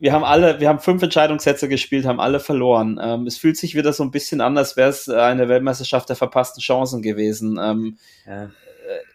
[0.00, 3.00] wir haben alle, wir haben fünf Entscheidungssätze gespielt, haben alle verloren.
[3.02, 6.16] Ähm, es fühlt sich wieder so ein bisschen an, als wäre es eine Weltmeisterschaft der
[6.16, 7.58] verpassten Chancen gewesen.
[7.60, 8.44] Ähm, ja.
[8.44, 8.48] Äh,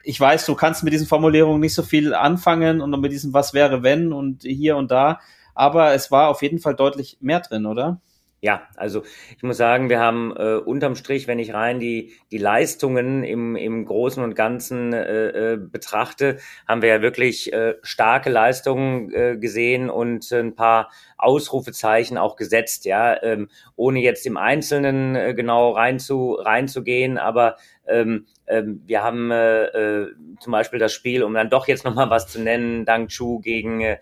[0.03, 3.53] ich weiß, du kannst mit diesen Formulierungen nicht so viel anfangen und mit diesem Was
[3.53, 5.19] wäre wenn und hier und da,
[5.55, 8.01] aber es war auf jeden Fall deutlich mehr drin, oder?
[8.43, 9.03] Ja, also
[9.37, 13.55] ich muss sagen, wir haben äh, unterm Strich, wenn ich rein die, die Leistungen im,
[13.55, 19.37] im Großen und Ganzen äh, äh, betrachte, haben wir ja wirklich äh, starke Leistungen äh,
[19.37, 25.71] gesehen und ein paar Ausrufezeichen auch gesetzt, ja, ähm, ohne jetzt im Einzelnen äh, genau
[25.71, 27.55] rein zu, reinzugehen, aber
[27.87, 32.09] ähm, ähm, wir haben äh, äh, zum Beispiel das Spiel, um dann doch jetzt nochmal
[32.09, 33.99] was zu nennen, Dang Chu gegen, äh,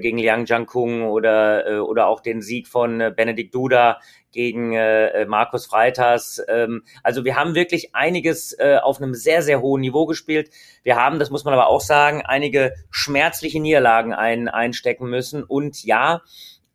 [0.00, 3.98] gegen Liang Jiankung oder, äh, oder auch den Sieg von äh, Benedikt Duda
[4.32, 6.40] gegen äh, Markus Freitas.
[6.48, 10.50] Ähm, also wir haben wirklich einiges äh, auf einem sehr, sehr hohen Niveau gespielt.
[10.84, 15.42] Wir haben, das muss man aber auch sagen, einige schmerzliche Niederlagen ein, einstecken müssen.
[15.42, 16.22] Und ja,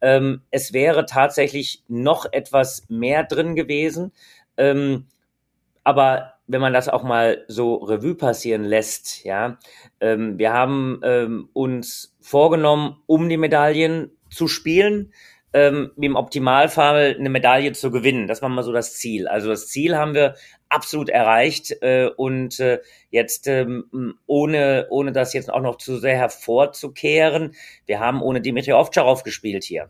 [0.01, 4.11] ähm, es wäre tatsächlich noch etwas mehr drin gewesen.
[4.57, 5.07] Ähm,
[5.85, 9.57] aber wenn man das auch mal so Revue passieren lässt, ja,
[9.99, 15.11] ähm, wir haben ähm, uns vorgenommen, um die Medaillen zu spielen,
[15.53, 18.27] ähm, im Optimalfall eine Medaille zu gewinnen.
[18.27, 19.27] Das war mal so das Ziel.
[19.27, 20.35] Also das Ziel haben wir
[20.67, 26.17] absolut erreicht äh, und äh, jetzt ähm, ohne ohne das jetzt auch noch zu sehr
[26.17, 27.55] hervorzukehren,
[27.85, 29.89] wir haben ohne Dimitri Ovtcharov gespielt hier.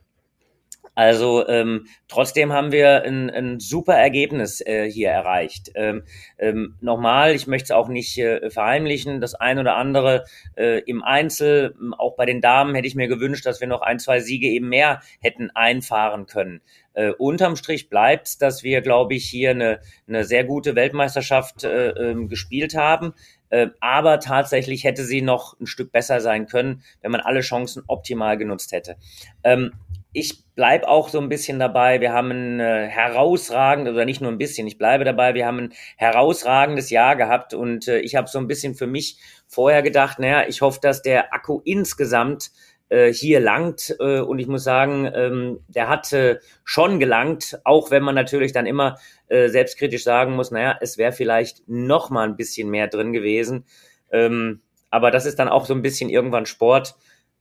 [0.95, 5.71] Also ähm, trotzdem haben wir ein, ein super Ergebnis äh, hier erreicht.
[5.75, 6.03] Ähm,
[6.39, 10.23] ähm, nochmal, ich möchte es auch nicht äh, verheimlichen, das ein oder andere
[10.55, 13.99] äh, im Einzel, auch bei den Damen hätte ich mir gewünscht, dass wir noch ein,
[13.99, 16.61] zwei Siege eben mehr hätten einfahren können.
[16.93, 21.89] Äh, unterm Strich bleibt, dass wir, glaube ich, hier eine, eine sehr gute Weltmeisterschaft äh,
[21.89, 23.13] äh, gespielt haben.
[23.49, 27.83] Äh, aber tatsächlich hätte sie noch ein Stück besser sein können, wenn man alle Chancen
[27.87, 28.95] optimal genutzt hätte.
[29.43, 29.73] Ähm,
[30.15, 31.99] ich bleibe auch so ein bisschen dabei.
[31.99, 35.59] Wir haben ein äh, herausragendes, oder nicht nur ein bisschen, ich bleibe dabei, wir haben
[35.59, 40.17] ein herausragendes Jahr gehabt und äh, ich habe so ein bisschen für mich vorher gedacht,
[40.19, 42.51] naja, ich hoffe, dass der Akku insgesamt
[42.87, 47.91] äh, hier langt äh, und ich muss sagen, ähm, der hat äh, schon gelangt, auch
[47.91, 48.97] wenn man natürlich dann immer
[49.27, 53.65] äh, selbstkritisch sagen muss, naja, es wäre vielleicht noch mal ein bisschen mehr drin gewesen.
[54.11, 56.95] Ähm, aber das ist dann auch so ein bisschen irgendwann Sport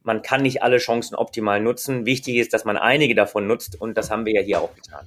[0.05, 2.07] man kann nicht alle Chancen optimal nutzen.
[2.07, 5.07] Wichtig ist, dass man einige davon nutzt und das haben wir ja hier auch getan.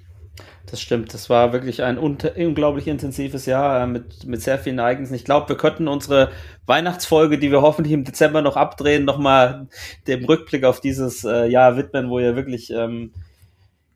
[0.69, 5.13] Das stimmt, das war wirklich ein unglaublich intensives Jahr äh, mit, mit sehr vielen Ereignissen.
[5.13, 6.31] Ich glaube, wir könnten unsere
[6.65, 9.67] Weihnachtsfolge, die wir hoffentlich im Dezember noch abdrehen, nochmal
[10.07, 13.13] dem Rückblick auf dieses äh, Jahr widmen, wo ja wirklich ähm,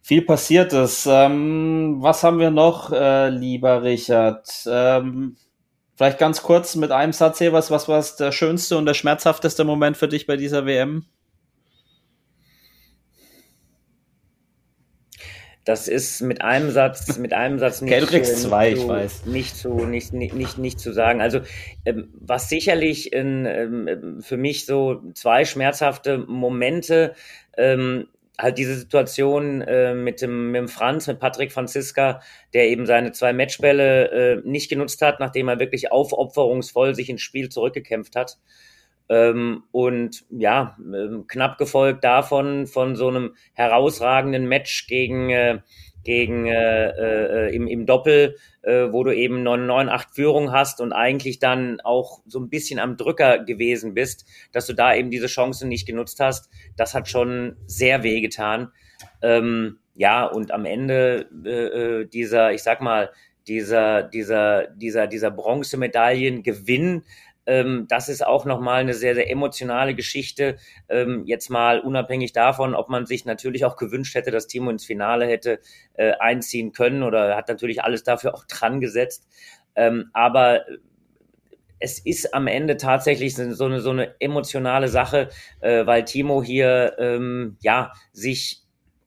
[0.02, 1.06] viel passiert ist.
[1.10, 4.48] Ähm, was haben wir noch, äh, lieber Richard?
[4.66, 5.36] Ähm,
[6.02, 9.64] Vielleicht ganz kurz mit einem Satz hier, was, was war der schönste und der schmerzhafteste
[9.64, 11.06] Moment für dich bei dieser WM?
[15.64, 19.28] Das ist mit einem Satz, mit einem Satz nicht, kriegst zu, zwei, ich weiß.
[19.28, 21.22] nicht zu, nicht, nicht, nicht, nicht zu sagen.
[21.22, 21.42] Also
[21.86, 27.14] ähm, was sicherlich in, ähm, für mich so zwei schmerzhafte Momente
[27.56, 28.08] ähm,
[28.42, 32.22] halt diese Situation äh, mit, dem, mit dem Franz, mit Patrick Franziska,
[32.54, 37.22] der eben seine zwei Matchbälle äh, nicht genutzt hat, nachdem er wirklich aufopferungsvoll sich ins
[37.22, 38.38] Spiel zurückgekämpft hat.
[39.10, 45.60] Ähm, und ja, äh, knapp gefolgt davon von so einem herausragenden Match gegen äh,
[46.04, 51.40] gegen äh, äh, im, im Doppel, äh, wo du eben 9-9-8 Führung hast und eigentlich
[51.40, 55.68] dann auch so ein bisschen am Drücker gewesen bist, dass du da eben diese Chance
[55.68, 58.72] nicht genutzt hast, das hat schon sehr weh getan.
[59.22, 63.12] Ähm, ja, und am Ende äh, äh dieser, ich sag mal,
[63.48, 67.04] dieser, dieser, dieser, dieser Bronzemedaillengewinn,
[67.46, 70.58] ähm, das ist auch nochmal eine sehr, sehr emotionale Geschichte.
[70.90, 74.86] Ähm, jetzt mal unabhängig davon, ob man sich natürlich auch gewünscht hätte, dass Timo ins
[74.86, 75.60] Finale hätte
[75.94, 79.28] äh, einziehen können oder hat natürlich alles dafür auch dran gesetzt.
[79.76, 80.62] Ähm, aber
[81.80, 85.30] es ist am Ende tatsächlich so eine, so eine emotionale Sache,
[85.62, 88.62] äh, weil Timo hier ähm, ja sich,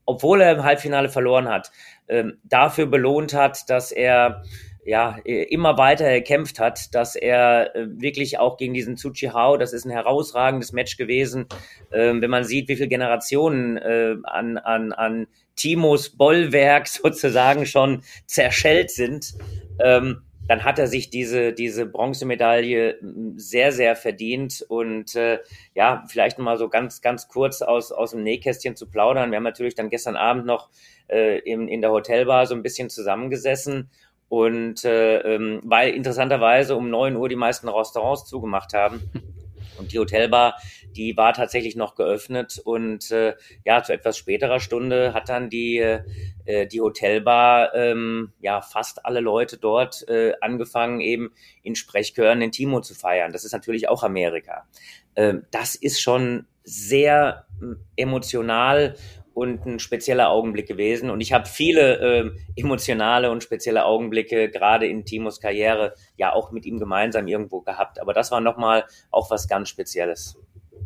[0.06, 1.70] obwohl er im Halbfinale verloren hat,
[2.08, 4.42] ähm, dafür belohnt hat, dass er
[4.84, 9.72] ja, immer weiter gekämpft hat, dass er äh, wirklich auch gegen diesen Tsuchi Hao, das
[9.72, 11.46] ist ein herausragendes Match gewesen,
[11.92, 18.02] ähm, wenn man sieht, wie viele Generationen äh, an, an, an Timos Bollwerk sozusagen schon
[18.26, 19.34] zerschellt sind,
[19.82, 22.98] ähm, dann hat er sich diese, diese Bronzemedaille
[23.36, 24.62] sehr, sehr verdient.
[24.68, 25.38] Und äh,
[25.74, 29.30] ja, vielleicht nochmal so ganz, ganz kurz aus, aus dem Nähkästchen zu plaudern.
[29.30, 30.68] Wir haben natürlich dann gestern Abend noch
[31.08, 33.88] äh, in, in der Hotelbar so ein bisschen zusammengesessen
[34.28, 39.02] und äh, ähm, weil interessanterweise um neun Uhr die meisten Restaurants zugemacht haben.
[39.76, 40.56] Und die Hotelbar,
[40.94, 43.34] die war tatsächlich noch geöffnet und äh,
[43.64, 49.20] ja, zu etwas späterer Stunde hat dann die, äh, die Hotelbar, ähm, ja, fast alle
[49.20, 51.32] Leute dort äh, angefangen, eben
[51.62, 53.32] in Sprechchören den Timo zu feiern.
[53.32, 54.68] Das ist natürlich auch Amerika.
[55.16, 58.96] Ähm, das ist schon sehr äh, emotional
[59.34, 61.10] und ein spezieller Augenblick gewesen.
[61.10, 66.52] Und ich habe viele äh, emotionale und spezielle Augenblicke gerade in Timos Karriere ja auch
[66.52, 68.00] mit ihm gemeinsam irgendwo gehabt.
[68.00, 70.38] Aber das war nochmal auch was ganz Spezielles.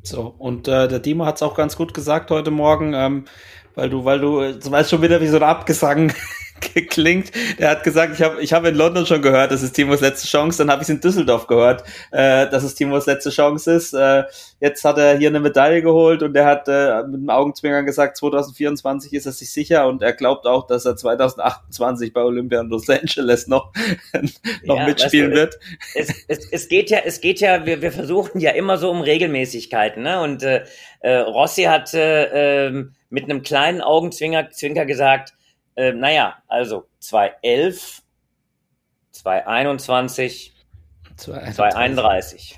[0.03, 3.25] So, und äh, der Timo hat es auch ganz gut gesagt heute Morgen, ähm,
[3.75, 6.13] weil du, weil du, du weißt schon wieder wie so ein Abgesang
[6.61, 7.31] geklingt.
[7.59, 10.27] Der hat gesagt, ich habe ich hab in London schon gehört, das ist Timos letzte
[10.29, 10.59] Chance.
[10.59, 13.95] Dann habe ich es in Düsseldorf gehört, äh, dass es Timos letzte Chance ist.
[13.95, 14.25] Äh,
[14.61, 18.17] jetzt hat er hier eine Medaille geholt und er hat äh, mit dem Augenzwinkern gesagt,
[18.17, 22.69] 2024 ist er sich sicher und er glaubt auch, dass er 2028 bei Olympia in
[22.69, 23.73] Los Angeles noch,
[24.65, 25.59] noch ja, mitspielen weißt du, wird.
[25.95, 29.01] Es, es, es geht ja, es geht ja, wir, wir versuchen ja immer so um
[29.01, 30.21] Regelmäßigkeiten, ne?
[30.21, 30.65] Und äh,
[31.01, 35.35] äh, Rossi hat äh, äh, mit einem kleinen Augenzwinker Zwinker gesagt,
[35.79, 38.03] äh, naja, also 211,
[39.13, 40.53] 221,
[41.17, 42.57] 231.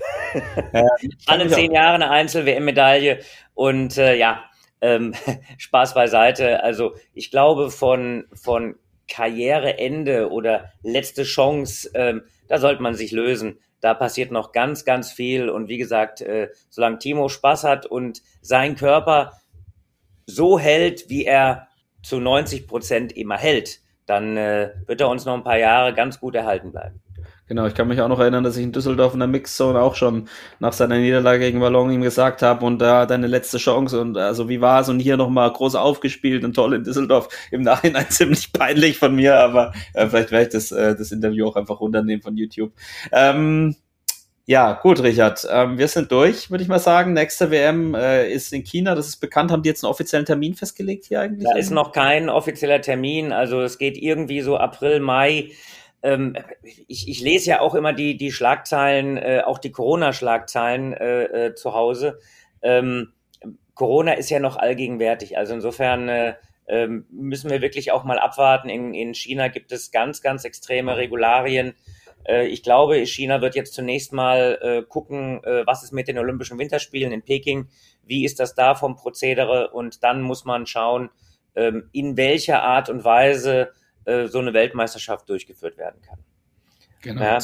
[0.73, 0.87] Ja,
[1.27, 3.19] Alle zehn Jahre eine Einzel-WM-Medaille
[3.53, 4.43] und äh, ja,
[4.81, 5.13] ähm,
[5.57, 6.63] Spaß beiseite.
[6.63, 8.75] Also ich glaube von, von
[9.07, 13.59] Karriereende oder letzte Chance, ähm, da sollte man sich lösen.
[13.81, 15.47] Da passiert noch ganz, ganz viel.
[15.47, 19.33] Und wie gesagt, äh, solange Timo Spaß hat und sein Körper
[20.25, 21.67] so hält, wie er
[22.01, 26.19] zu 90 Prozent immer hält, dann äh, wird er uns noch ein paar Jahre ganz
[26.19, 27.01] gut erhalten bleiben.
[27.51, 29.95] Genau, ich kann mich auch noch erinnern, dass ich in Düsseldorf in der Mixzone auch
[29.95, 33.99] schon nach seiner Niederlage gegen Ballon ihm gesagt habe und da äh, deine letzte Chance
[33.99, 37.27] und also wie war es und hier nochmal groß aufgespielt und toll in Düsseldorf.
[37.51, 41.45] Im Nachhinein ziemlich peinlich von mir, aber äh, vielleicht werde ich das, äh, das Interview
[41.45, 42.71] auch einfach runternehmen von YouTube.
[43.11, 43.75] Ähm,
[44.51, 45.47] Ja, gut, Richard.
[45.49, 47.13] Ähm, wir sind durch, würde ich mal sagen.
[47.13, 49.49] Nächste WM äh, ist in China, das ist bekannt.
[49.49, 51.47] Haben die jetzt einen offiziellen Termin festgelegt hier eigentlich?
[51.49, 53.31] Da ist noch kein offizieller Termin.
[53.31, 55.51] Also es geht irgendwie so April, Mai.
[56.03, 56.35] Ähm,
[56.87, 61.55] ich, ich lese ja auch immer die, die Schlagzeilen, äh, auch die Corona-Schlagzeilen äh, äh,
[61.55, 62.19] zu Hause.
[62.61, 63.13] Ähm,
[63.73, 65.37] Corona ist ja noch allgegenwärtig.
[65.37, 66.33] Also insofern äh,
[66.67, 68.67] ähm, müssen wir wirklich auch mal abwarten.
[68.67, 71.73] In, in China gibt es ganz, ganz extreme Regularien
[72.27, 76.59] ich glaube, China wird jetzt zunächst mal äh, gucken, äh, was ist mit den Olympischen
[76.59, 77.67] Winterspielen in Peking,
[78.05, 81.09] wie ist das da vom Prozedere und dann muss man schauen,
[81.55, 83.71] ähm, in welcher Art und Weise
[84.05, 86.19] äh, so eine Weltmeisterschaft durchgeführt werden kann.
[87.01, 87.21] Genau.
[87.23, 87.39] Ja,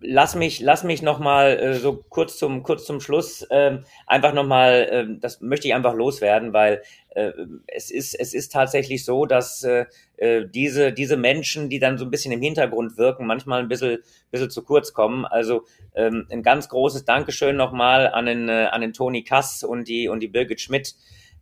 [0.00, 4.34] lass mich, lass mich noch mal äh, so kurz zum kurz zum Schluss ähm, einfach
[4.34, 7.30] noch mal, äh, das möchte ich einfach loswerden, weil äh,
[7.68, 9.86] es ist es ist tatsächlich so, dass äh,
[10.16, 13.98] äh, diese diese Menschen, die dann so ein bisschen im Hintergrund wirken, manchmal ein bisschen
[14.32, 15.24] bisschen zu kurz kommen.
[15.26, 15.62] Also
[15.94, 19.86] ähm, ein ganz großes Dankeschön noch mal an den äh, an den Toni Kass und
[19.86, 20.96] die und die Birgit Schmidt.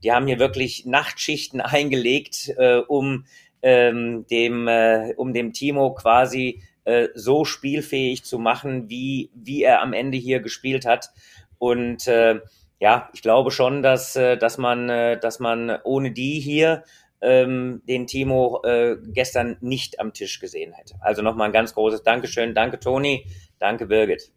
[0.04, 3.24] Die haben hier wirklich Nachtschichten eingelegt, äh, um
[3.62, 9.82] ähm, dem äh, um dem Timo quasi äh, so spielfähig zu machen, wie, wie er
[9.82, 11.10] am Ende hier gespielt hat.
[11.58, 12.40] Und äh,
[12.78, 16.84] ja, ich glaube schon, dass, äh, dass, man, äh, dass man ohne die hier
[17.20, 20.94] ähm, den Timo äh, gestern nicht am Tisch gesehen hätte.
[21.00, 22.54] Also nochmal ein ganz großes Dankeschön.
[22.54, 23.26] Danke, Toni.
[23.58, 24.30] Danke, Birgit.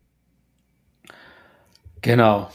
[2.02, 2.50] Genau.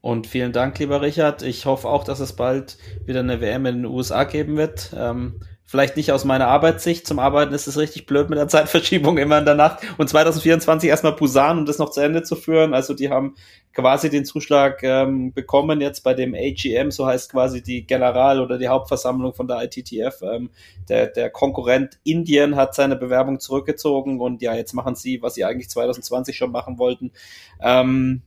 [0.00, 1.42] Und vielen Dank, lieber Richard.
[1.42, 4.94] Ich hoffe auch, dass es bald wieder eine WM in den USA geben wird.
[4.96, 5.40] Ähm,
[5.70, 7.06] Vielleicht nicht aus meiner Arbeitssicht.
[7.06, 9.78] Zum Arbeiten ist es richtig blöd mit der Zeitverschiebung immer in der Nacht.
[9.98, 12.74] Und 2024 erstmal Busan, um das noch zu Ende zu führen.
[12.74, 13.36] Also die haben
[13.72, 18.58] quasi den Zuschlag ähm, bekommen jetzt bei dem AGM, so heißt quasi die General- oder
[18.58, 20.22] die Hauptversammlung von der ITTF.
[20.22, 20.50] Ähm,
[20.88, 25.44] der, der Konkurrent Indien hat seine Bewerbung zurückgezogen und ja, jetzt machen sie, was sie
[25.44, 27.12] eigentlich 2020 schon machen wollten.
[27.60, 28.22] Ähm,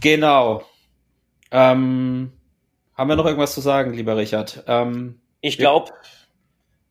[0.00, 0.64] genau.
[1.52, 2.32] Ähm,
[2.94, 4.64] haben wir noch irgendwas zu sagen, lieber Richard?
[5.40, 5.92] Ich glaube,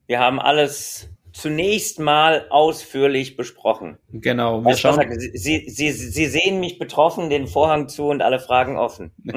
[0.07, 3.97] wir haben alles zunächst mal ausführlich besprochen.
[4.11, 4.63] Genau.
[4.63, 5.19] Wir schauen.
[5.19, 9.11] Sie, Sie, Sie sehen mich betroffen, den Vorhang zu und alle Fragen offen.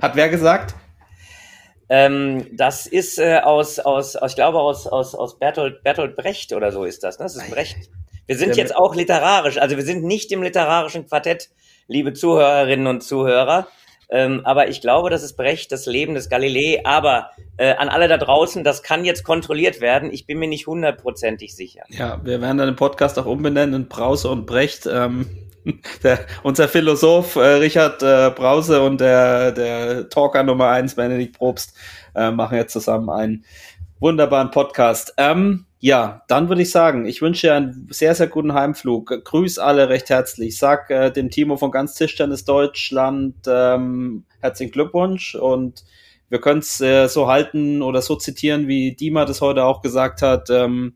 [0.00, 0.74] Hat wer gesagt?
[1.90, 6.54] Ähm, das ist äh, aus, aus, aus, ich glaube, aus, aus, aus Bertolt, Bertolt Brecht
[6.54, 7.18] oder so ist das.
[7.18, 7.24] Ne?
[7.24, 7.76] Das ist Brecht.
[8.26, 11.50] Wir sind jetzt auch literarisch, also wir sind nicht im literarischen Quartett,
[11.88, 13.68] liebe Zuhörerinnen und Zuhörer.
[14.10, 16.84] Ähm, aber ich glaube, das ist Brecht, das Leben des Galilei.
[16.84, 20.12] Aber äh, an alle da draußen, das kann jetzt kontrolliert werden.
[20.12, 21.82] Ich bin mir nicht hundertprozentig sicher.
[21.88, 24.86] Ja, wir werden dann den Podcast auch umbenennen in Brause und Brecht.
[24.90, 25.26] Ähm,
[26.02, 31.74] der, unser Philosoph äh, Richard äh, Brause und der, der Talker Nummer eins Benedikt Probst
[32.14, 33.44] äh, machen jetzt zusammen einen
[34.00, 35.14] wunderbaren Podcast.
[35.16, 39.22] Ähm, ja, dann würde ich sagen, ich wünsche dir einen sehr, sehr guten Heimflug.
[39.22, 40.56] Grüß alle recht herzlich.
[40.56, 45.84] Sag äh, dem Timo von ganz Tischtennis Deutschland ähm, herzlichen Glückwunsch und
[46.30, 50.22] wir können es äh, so halten oder so zitieren, wie Dima das heute auch gesagt
[50.22, 50.48] hat.
[50.48, 50.94] Ähm,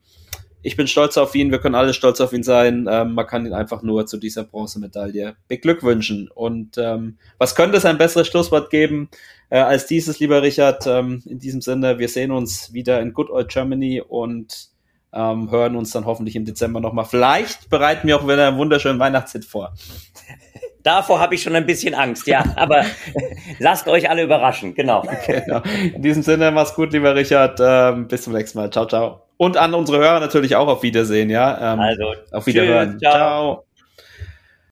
[0.62, 2.88] ich bin stolz auf ihn, wir können alle stolz auf ihn sein.
[2.90, 6.30] Ähm, man kann ihn einfach nur zu dieser Bronzemedaille beglückwünschen.
[6.34, 9.10] Und ähm, was könnte es ein besseres Schlusswort geben
[9.50, 10.86] äh, als dieses, lieber Richard?
[10.86, 14.70] Ähm, in diesem Sinne, wir sehen uns wieder in Good Old Germany und
[15.12, 17.04] ähm, hören uns dann hoffentlich im Dezember nochmal.
[17.04, 19.72] Vielleicht bereiten wir auch wieder einen wunderschönen Weihnachtshit vor.
[20.82, 22.44] Davor habe ich schon ein bisschen Angst, ja.
[22.56, 22.84] Aber
[23.58, 25.02] lasst euch alle überraschen, genau.
[25.26, 25.62] genau.
[25.94, 27.58] In diesem Sinne, mach's gut, lieber Richard.
[27.60, 28.70] Ähm, bis zum nächsten Mal.
[28.70, 29.22] Ciao, ciao.
[29.36, 31.74] Und an unsere Hörer natürlich auch auf Wiedersehen, ja.
[31.74, 32.92] Ähm, also, auf Wiederhören.
[32.92, 33.14] Tschüss, ciao.
[33.14, 33.67] ciao.